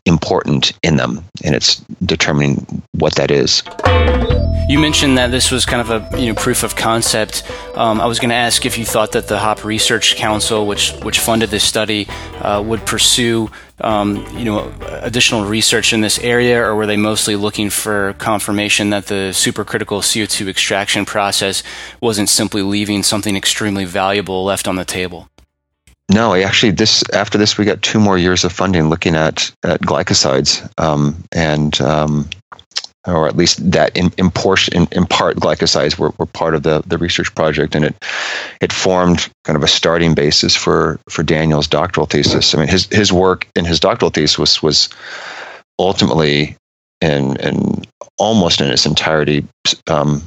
important 0.06 0.72
in 0.82 0.96
them, 0.96 1.24
and 1.44 1.54
it's 1.54 1.76
determining 2.04 2.82
what 2.92 3.14
that 3.16 3.30
is. 3.30 3.62
You 4.70 4.78
mentioned 4.78 5.18
that 5.18 5.32
this 5.32 5.50
was 5.50 5.66
kind 5.66 5.80
of 5.80 5.90
a 5.90 6.16
you 6.20 6.28
know 6.28 6.34
proof 6.34 6.62
of 6.62 6.76
concept. 6.76 7.42
Um, 7.74 8.00
I 8.00 8.06
was 8.06 8.20
going 8.20 8.28
to 8.28 8.36
ask 8.36 8.64
if 8.64 8.78
you 8.78 8.84
thought 8.84 9.10
that 9.12 9.26
the 9.26 9.36
Hop 9.36 9.64
Research 9.64 10.14
Council, 10.14 10.64
which 10.64 10.92
which 11.02 11.18
funded 11.18 11.50
this 11.50 11.64
study, 11.64 12.06
uh, 12.40 12.62
would 12.64 12.86
pursue 12.86 13.50
um, 13.80 14.24
you 14.38 14.44
know 14.44 14.72
additional 15.02 15.44
research 15.44 15.92
in 15.92 16.02
this 16.02 16.20
area, 16.20 16.62
or 16.62 16.76
were 16.76 16.86
they 16.86 16.96
mostly 16.96 17.34
looking 17.34 17.68
for 17.68 18.12
confirmation 18.18 18.90
that 18.90 19.06
the 19.06 19.32
supercritical 19.32 20.02
CO2 20.02 20.46
extraction 20.46 21.04
process 21.04 21.64
wasn't 22.00 22.28
simply 22.28 22.62
leaving 22.62 23.02
something 23.02 23.34
extremely 23.34 23.84
valuable 23.84 24.44
left 24.44 24.68
on 24.68 24.76
the 24.76 24.84
table? 24.84 25.28
No, 26.12 26.32
actually, 26.32 26.70
this 26.70 27.02
after 27.12 27.38
this, 27.38 27.58
we 27.58 27.64
got 27.64 27.82
two 27.82 27.98
more 27.98 28.16
years 28.16 28.44
of 28.44 28.52
funding 28.52 28.88
looking 28.88 29.16
at 29.16 29.50
at 29.64 29.80
glycosides, 29.80 30.62
um, 30.78 31.24
and 31.32 31.80
um, 31.80 32.30
or 33.06 33.26
at 33.26 33.36
least 33.36 33.70
that 33.72 33.96
in 33.96 34.12
in, 34.16 34.30
portion, 34.30 34.74
in, 34.74 34.88
in 34.92 35.06
part 35.06 35.36
glycosides 35.36 35.98
were, 35.98 36.12
were 36.18 36.26
part 36.26 36.54
of 36.54 36.62
the 36.62 36.82
the 36.86 36.98
research 36.98 37.34
project, 37.34 37.74
and 37.74 37.84
it 37.84 37.94
it 38.60 38.72
formed 38.72 39.28
kind 39.44 39.56
of 39.56 39.62
a 39.62 39.68
starting 39.68 40.14
basis 40.14 40.54
for 40.54 40.98
for 41.08 41.22
Daniel's 41.22 41.68
doctoral 41.68 42.06
thesis. 42.06 42.54
I 42.54 42.58
mean, 42.58 42.68
his 42.68 42.86
his 42.86 43.12
work 43.12 43.46
in 43.54 43.64
his 43.64 43.80
doctoral 43.80 44.10
thesis 44.10 44.38
was 44.38 44.62
was 44.62 44.88
ultimately 45.78 46.56
in 47.00 47.36
in 47.36 47.84
almost 48.18 48.60
in 48.60 48.68
its 48.68 48.86
entirety 48.86 49.46
um, 49.88 50.22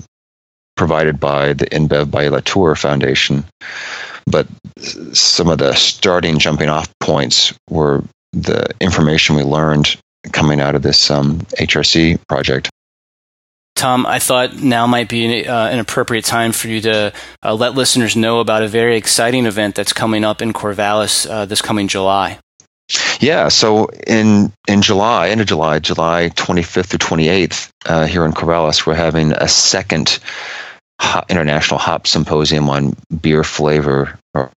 provided 0.76 1.20
by 1.20 1.54
the 1.54 1.68
InBev-Baillet 1.68 2.32
Latour 2.32 2.76
Foundation 2.76 3.46
but 4.26 4.48
some 5.14 5.50
of 5.50 5.58
the 5.58 5.74
starting 5.74 6.40
jumping 6.40 6.70
off 6.70 6.92
points 7.00 7.54
were 7.70 8.04
the 8.32 8.66
information 8.82 9.36
we 9.36 9.44
learned 9.44 9.96
coming 10.32 10.60
out 10.62 10.76
of 10.76 10.82
this 10.82 11.12
um, 11.12 11.40
HRC 11.60 12.20
project. 12.28 12.70
Tom, 13.76 14.06
I 14.06 14.20
thought 14.20 14.62
now 14.62 14.88
might 14.88 15.10
be 15.10 15.48
uh, 15.48 15.68
an 15.68 15.80
appropriate 15.80 16.26
time 16.26 16.52
for 16.52 16.68
you 16.68 16.80
to 16.82 17.12
uh, 17.44 17.54
let 17.54 17.74
listeners 17.74 18.16
know 18.16 18.40
about 18.40 18.64
a 18.64 18.68
very 18.68 18.96
exciting 18.96 19.46
event 19.46 19.76
that's 19.76 19.92
coming 19.92 20.24
up 20.24 20.42
in 20.42 20.54
Corvallis 20.54 21.30
uh, 21.30 21.46
this 21.46 21.62
coming 21.62 21.88
July. 21.88 22.40
Yeah, 23.20 23.48
so 23.48 23.88
in 24.06 24.52
in 24.68 24.82
July, 24.82 25.30
end 25.30 25.42
of 25.42 25.48
July, 25.48 25.80
July 25.80 26.30
25th 26.36 26.88
through 26.88 27.00
28th, 27.00 27.70
uh, 27.86 28.06
here 28.06 28.26
in 28.26 28.34
Corvallis, 28.34 28.86
we're 28.86 28.94
having 28.94 29.32
a 29.32 29.48
second 29.48 30.20
International 31.30 31.80
Hop 31.80 32.08
Symposium 32.08 32.70
on 32.70 32.96
beer 33.22 33.44
flavor 33.44 34.18
or 34.34 34.52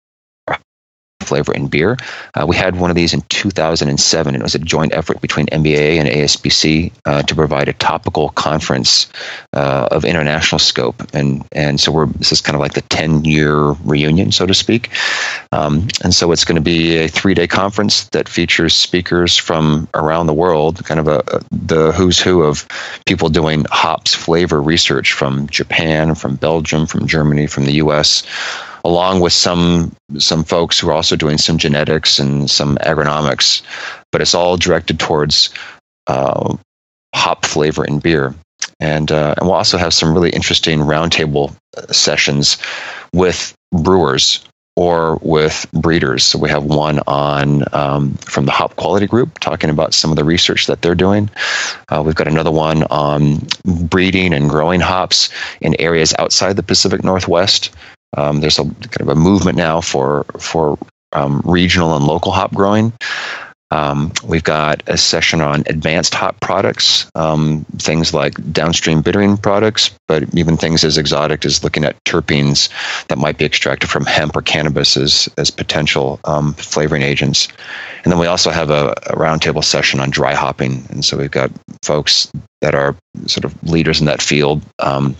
flavor 1.25 1.53
in 1.53 1.69
beer. 1.69 1.97
Uh, 2.35 2.45
we 2.47 2.57
had 2.57 2.77
one 2.77 2.91
of 2.91 2.97
these 2.97 3.15
in 3.15 3.23
2007. 3.23 4.35
and 4.35 4.41
It 4.41 4.43
was 4.43 4.55
a 4.55 4.59
joint 4.59 4.93
effort 4.93 5.21
between 5.21 5.47
MBA 5.47 5.99
and 5.99 6.09
ASBC 6.09 6.93
uh, 7.05 7.23
to 7.23 7.35
provide 7.35 7.69
a 7.69 7.73
topical 7.73 8.31
conference 8.31 9.09
uh, 9.53 9.89
of 9.91 10.05
international 10.05 10.59
scope, 10.59 11.03
and 11.15 11.45
and 11.53 11.81
so 11.81 11.93
we're 11.93 12.07
this 12.07 12.33
is 12.33 12.41
kind 12.41 12.55
of 12.55 12.61
like 12.61 12.75
the 12.75 12.83
10 12.83 13.25
year 13.25 13.57
reunion, 13.85 14.33
so 14.33 14.47
to 14.47 14.55
speak. 14.55 14.91
Um, 15.53 15.89
and 16.03 16.15
so 16.15 16.33
it's 16.33 16.45
going 16.45 16.57
to 16.57 16.63
be 16.63 16.97
a 16.99 17.09
three 17.09 17.35
day 17.35 17.47
conference 17.47 18.09
that 18.11 18.29
features 18.29 18.75
speakers 18.75 19.37
from 19.37 19.89
around 19.95 20.27
the 20.27 20.35
world, 20.35 20.85
kind 20.85 21.01
of 21.01 21.09
a, 21.09 21.23
a 21.29 21.41
the 21.51 21.93
who's 21.93 22.21
who 22.21 22.43
of 22.43 22.67
people 23.07 23.29
doing 23.29 23.65
hops 23.71 24.15
flavor 24.15 24.61
research 24.61 25.13
from 25.13 25.49
Japan, 25.49 26.15
from 26.15 26.37
Belgium, 26.37 26.87
from 26.87 27.07
Germany, 27.07 27.47
from 27.47 27.65
the 27.65 27.75
U.S 27.75 28.23
along 28.85 29.21
with 29.21 29.33
some 29.33 29.95
some 30.19 30.45
folks 30.45 30.79
who 30.79 30.89
are 30.89 30.93
also 30.93 31.17
doing 31.17 31.39
some 31.39 31.59
genetics 31.59 32.19
and 32.19 32.51
some 32.51 32.77
agronomics, 32.77 33.63
but 34.13 34.21
it's 34.21 34.35
all 34.35 34.57
directed 34.57 35.01
towards 35.01 35.51
uh, 36.07 36.57
hop 37.15 37.45
flavor 37.47 37.85
in 37.85 37.99
beer. 37.99 38.35
And, 38.81 39.11
uh, 39.11 39.35
and 39.37 39.47
we'll 39.47 39.57
also 39.57 39.79
have 39.79 39.95
some 39.95 40.15
really 40.15 40.31
interesting 40.31 40.81
roundtable 40.81 41.55
uh, 41.77 41.93
sessions 41.93 42.59
with 43.13 43.55
brewers 43.73 44.45
or 44.77 45.19
with 45.23 45.67
breeders. 45.73 46.25
So 46.25 46.39
we 46.39 46.51
have 46.51 46.65
one 46.65 47.01
on 47.07 47.63
um, 47.73 48.15
from 48.15 48.45
the 48.45 48.51
Hop 48.51 48.75
Quality 48.75 49.07
Group 49.07 49.39
talking 49.39 49.71
about 49.71 49.95
some 49.95 50.11
of 50.11 50.17
the 50.17 50.25
research 50.25 50.67
that 50.67 50.83
they're 50.83 50.97
doing. 50.97 51.31
Uh, 51.89 52.03
we've 52.05 52.15
got 52.17 52.27
another 52.27 52.51
one 52.51 52.83
on 52.85 53.47
breeding 53.65 54.35
and 54.35 54.51
growing 54.51 54.81
hops 54.81 55.31
in 55.61 55.81
areas 55.81 56.13
outside 56.19 56.57
the 56.57 56.63
Pacific 56.63 57.05
Northwest. 57.05 57.71
Um, 58.17 58.41
there's 58.41 58.59
a 58.59 58.65
kind 58.65 59.01
of 59.01 59.09
a 59.09 59.15
movement 59.15 59.57
now 59.57 59.81
for 59.81 60.25
for 60.39 60.79
um, 61.13 61.43
regional 61.45 61.97
and 61.97 62.07
local 62.07 62.33
hop 62.33 62.53
growing. 62.53 62.93
Um, 63.71 64.13
we've 64.23 64.45
got 64.45 64.85
a 64.87 64.97
session 64.97 65.41
on 65.41 65.65
advanced 65.67 66.15
hop 66.15 66.39
products, 66.39 67.11
um, 67.17 67.65
things 67.79 68.15
like 68.15 68.35
downstream 68.53 69.03
bittering 69.03 69.37
products, 69.37 69.91
but 70.07 70.23
even 70.33 70.57
things 70.57 70.85
as 70.85 70.97
exotic 70.97 71.45
as 71.45 71.65
looking 71.65 71.85
at 71.85 71.97
terpenes 72.05 72.69
that 73.09 73.19
might 73.19 73.37
be 73.37 73.45
extracted 73.45 73.91
from 73.91 74.05
hemp 74.05 74.37
or 74.37 74.43
cannabis 74.43 74.97
as, 74.97 75.29
as 75.39 75.51
potential 75.51 76.21
um, 76.25 76.53
flavoring 76.55 77.03
agents. 77.03 77.49
And 78.05 78.13
then 78.13 78.21
we 78.21 78.29
also 78.29 78.51
have 78.51 78.71
a, 78.71 78.91
a 79.07 79.17
roundtable 79.17 79.65
session 79.65 79.99
on 79.99 80.11
dry 80.11 80.35
hopping. 80.35 80.87
And 80.91 81.05
so 81.05 81.17
we've 81.17 81.31
got 81.31 81.51
folks 81.83 82.31
that 82.61 82.77
are 82.77 82.95
sort 83.27 83.45
of 83.45 83.61
leaders 83.65 83.99
in 83.99 84.07
that 84.07 84.23
field, 84.23 84.63
um, 84.79 85.17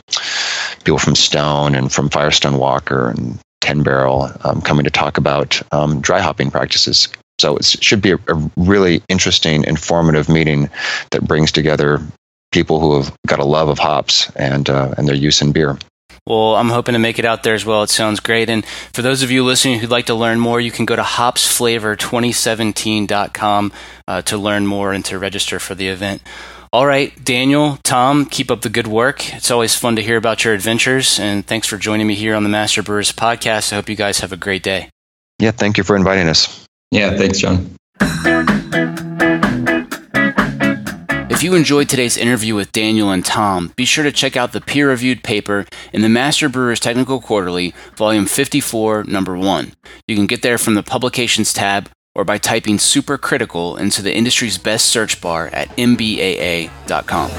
people 0.85 0.99
from 0.99 1.15
Stone 1.15 1.75
and 1.75 1.93
from 1.93 2.11
Firestone 2.11 2.59
Walker 2.59 3.11
and 3.11 3.39
10 3.63 3.83
Barrel 3.83 4.31
um, 4.45 4.61
coming 4.61 4.85
to 4.85 4.91
talk 4.91 5.17
about 5.19 5.61
um, 5.73 6.01
dry 6.01 6.21
hopping 6.21 6.51
practices. 6.51 7.09
So 7.41 7.57
it 7.57 7.65
should 7.65 8.03
be 8.03 8.13
a, 8.13 8.19
a, 8.29 8.51
really 8.57 9.03
interesting, 9.09 9.65
informative 9.65 10.29
meeting 10.29 10.71
that 11.11 11.27
brings 11.27 11.51
together 11.51 12.01
people 12.53 12.79
who 12.81 13.01
have 13.01 13.13
got 13.27 13.41
a 13.41 13.45
love 13.45 13.69
of 13.69 13.79
hops 13.79 14.31
and 14.37 14.71
uh, 14.71 14.95
and 14.97 15.09
their 15.09 15.17
use 15.17 15.43
in 15.43 15.51
beer. 15.53 15.77
Well, 16.27 16.55
I'm 16.55 16.71
hoping 16.71 16.95
to 16.95 16.99
make 16.99 17.19
it 17.19 17.27
out 17.27 17.43
there 17.43 17.55
as 17.55 17.67
well. 17.67 17.83
It 17.83 17.91
sounds 17.91 18.21
great. 18.21 18.49
And 18.49 18.65
for 18.95 19.03
those 19.03 19.23
of 19.23 19.31
you 19.31 19.45
listening 19.45 19.79
who'd 19.79 19.91
like 19.91 20.07
to 20.07 20.15
learn 20.15 20.41
more, 20.41 20.59
you 20.59 20.71
can 20.71 20.87
go 20.87 20.97
to 20.97 21.03
hopsflavor2017.com 21.03 23.73
uh, 24.09 24.23
to 24.23 24.39
learn 24.39 24.67
more 24.67 24.95
and 24.95 25.05
to 25.05 25.19
register 25.19 25.59
for 25.59 25.75
the 25.75 25.89
event. 25.89 26.23
All 26.75 26.87
right, 26.89 27.15
Daniel, 27.25 27.79
Tom, 27.85 28.27
keep 28.27 28.51
up 28.51 28.63
the 28.63 28.69
good 28.69 28.89
work. 28.89 29.33
It's 29.33 29.53
always 29.53 29.77
fun 29.77 29.95
to 29.95 30.03
hear 30.03 30.17
about 30.17 30.45
your 30.45 30.55
adventures, 30.55 31.21
and 31.21 31.47
thanks 31.47 31.69
for 31.69 31.77
joining 31.77 32.09
me 32.09 32.17
here 32.17 32.35
on 32.35 32.43
the 32.43 32.49
Master 32.49 32.83
Brewers 32.83 33.13
podcast. 33.13 33.73
I 33.73 33.77
hope 33.77 33.89
you 33.89 33.95
guys 33.95 34.19
have 34.19 34.33
a 34.33 34.37
great 34.37 34.65
day. 34.65 34.91
Yeah, 35.39 35.53
thank 35.53 35.79
you 35.79 35.85
for 35.85 35.95
inviting 35.95 36.29
us. 36.29 36.67
Yeah, 36.91 37.17
thanks, 37.17 37.39
John. 37.39 37.77
If 41.31 41.45
you 41.45 41.55
enjoyed 41.55 41.89
today's 41.89 42.17
interview 42.17 42.57
with 42.57 42.73
Daniel 42.73 43.13
and 43.13 43.25
Tom, 43.25 43.73
be 43.77 43.85
sure 43.85 44.03
to 44.03 44.11
check 44.11 44.37
out 44.37 44.51
the 44.51 44.61
peer 44.61 44.89
reviewed 44.89 45.23
paper 45.23 45.67
in 45.93 46.03
the 46.03 46.09
Master 46.09 46.49
Brewers 46.49 46.81
Technical 46.81 47.21
Quarterly, 47.21 47.73
Volume 47.95 48.27
54, 48.27 49.05
Number 49.05 49.37
1. 49.37 49.75
You 50.09 50.17
can 50.17 50.27
get 50.27 50.43
there 50.43 50.59
from 50.59 50.75
the 50.75 50.83
Publications 50.83 51.53
tab 51.53 51.89
or 52.15 52.25
by 52.25 52.39
typing 52.39 52.77
supercritical 52.77 53.79
into 53.79 54.03
the 54.03 54.15
industry's 54.15 54.59
best 54.59 54.87
search 54.87 55.21
bar 55.21 55.49
at 55.49 55.69
mbaa.com. 55.77 57.31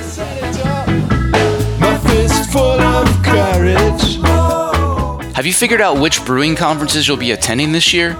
Have 5.34 5.46
you 5.46 5.54
figured 5.54 5.82
out 5.82 6.00
which 6.00 6.26
brewing 6.26 6.56
conferences 6.56 7.08
you'll 7.08 7.18
be 7.18 7.32
attending 7.32 7.72
this 7.72 7.94
year? 7.94 8.18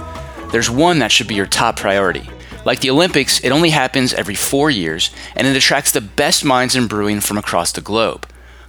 There's 0.52 0.70
one 0.70 0.98
that 1.00 1.10
should 1.10 1.28
be 1.28 1.34
your 1.34 1.46
top 1.46 1.76
priority. 1.76 2.28
Like 2.64 2.80
the 2.80 2.90
Olympics, 2.90 3.42
it 3.44 3.50
only 3.50 3.70
happens 3.70 4.12
every 4.12 4.34
four 4.34 4.70
years, 4.70 5.10
and 5.34 5.46
it 5.46 5.56
attracts 5.56 5.92
the 5.92 6.00
best 6.00 6.44
minds 6.44 6.74
in 6.76 6.88
brewing 6.88 7.20
from 7.20 7.38
across 7.38 7.72
the 7.72 7.80
globe. 7.80 8.26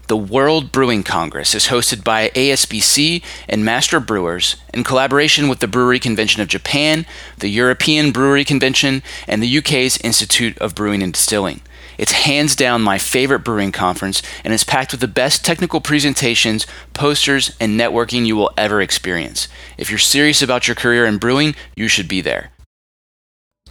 The 0.07 0.15
World 0.15 0.71
Brewing 0.71 1.03
Congress 1.03 1.53
is 1.53 1.67
hosted 1.67 2.01
by 2.01 2.29
ASBC 2.29 3.21
and 3.49 3.65
Master 3.65 3.99
Brewers 3.99 4.55
in 4.73 4.85
collaboration 4.85 5.49
with 5.49 5.59
the 5.59 5.67
Brewery 5.67 5.99
Convention 5.99 6.41
of 6.41 6.47
Japan, 6.47 7.05
the 7.39 7.49
European 7.49 8.13
Brewery 8.13 8.45
Convention, 8.45 9.03
and 9.27 9.43
the 9.43 9.57
UK's 9.57 9.97
Institute 9.97 10.57
of 10.59 10.75
Brewing 10.75 11.03
and 11.03 11.11
Distilling. 11.11 11.59
It's 11.97 12.13
hands 12.13 12.55
down 12.55 12.83
my 12.83 12.97
favorite 12.97 13.43
brewing 13.43 13.73
conference 13.73 14.21
and 14.45 14.53
is 14.53 14.63
packed 14.63 14.93
with 14.93 15.01
the 15.01 15.09
best 15.09 15.43
technical 15.43 15.81
presentations, 15.81 16.65
posters, 16.93 17.53
and 17.59 17.77
networking 17.77 18.25
you 18.25 18.37
will 18.37 18.53
ever 18.55 18.79
experience. 18.79 19.49
If 19.77 19.89
you're 19.89 19.99
serious 19.99 20.41
about 20.41 20.69
your 20.69 20.75
career 20.75 21.05
in 21.05 21.17
brewing, 21.17 21.53
you 21.75 21.89
should 21.89 22.07
be 22.07 22.21
there. 22.21 22.51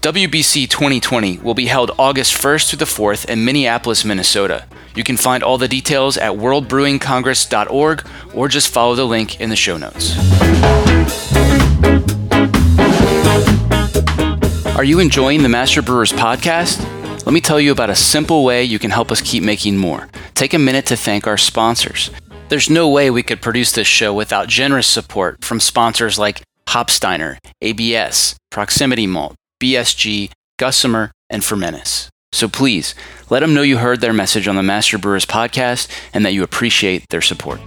WBC 0.01 0.69
2020 0.69 1.39
will 1.39 1.55
be 1.55 1.67
held 1.67 1.91
August 1.99 2.35
1st 2.35 2.71
through 2.71 2.79
the 2.79 2.85
4th 2.85 3.25
in 3.27 3.45
Minneapolis, 3.45 4.05
Minnesota. 4.05 4.67
You 4.95 5.03
can 5.03 5.17
find 5.17 5.43
all 5.43 5.59
the 5.59 5.69
details 5.69 6.17
at 6.17 6.33
worldbrewingcongress.org 6.33 8.07
or 8.35 8.49
just 8.49 8.73
follow 8.73 8.95
the 8.95 9.05
link 9.05 9.41
in 9.41 9.51
the 9.51 9.57
show 9.57 9.77
notes. 9.77 10.17
Are 14.77 14.85
you 14.85 15.01
enjoying 15.01 15.43
the 15.43 15.49
Master 15.49 15.83
Brewers 15.83 16.13
podcast? 16.13 16.85
Let 17.27 17.33
me 17.33 17.41
tell 17.41 17.59
you 17.59 17.73
about 17.73 17.91
a 17.91 17.97
simple 17.97 18.45
way 18.45 18.63
you 18.63 18.79
can 18.79 18.91
help 18.91 19.11
us 19.11 19.21
keep 19.21 19.43
making 19.43 19.77
more. 19.77 20.09
Take 20.35 20.55
a 20.55 20.59
minute 20.59 20.87
to 20.87 20.97
thank 20.97 21.27
our 21.27 21.39
sponsors. 21.39 22.11
There's 22.49 22.71
no 22.71 22.89
way 22.89 23.11
we 23.11 23.25
could 23.25 23.43
produce 23.43 23.73
this 23.73 23.89
show 23.89 24.15
without 24.15 24.47
generous 24.49 24.87
support 24.87 25.43
from 25.43 25.59
sponsors 25.59 26.19
like 26.19 26.43
Hopsteiner, 26.69 27.39
ABS, 27.63 28.37
Proximity 28.51 29.07
Malt, 29.07 29.35
BSG, 29.61 30.31
Gusmer, 30.59 31.11
and 31.31 31.43
Fermentis. 31.43 32.09
So 32.33 32.49
please, 32.49 32.95
let 33.31 33.41
them 33.41 33.55
know 33.55 33.63
you 33.63 33.79
heard 33.79 34.01
their 34.01 34.13
message 34.13 34.47
on 34.47 34.57
the 34.57 34.63
Master 34.63 34.99
Brewers 34.99 35.25
podcast 35.25 35.89
and 36.13 36.25
that 36.25 36.33
you 36.33 36.43
appreciate 36.43 37.09
their 37.09 37.23
support. 37.23 37.61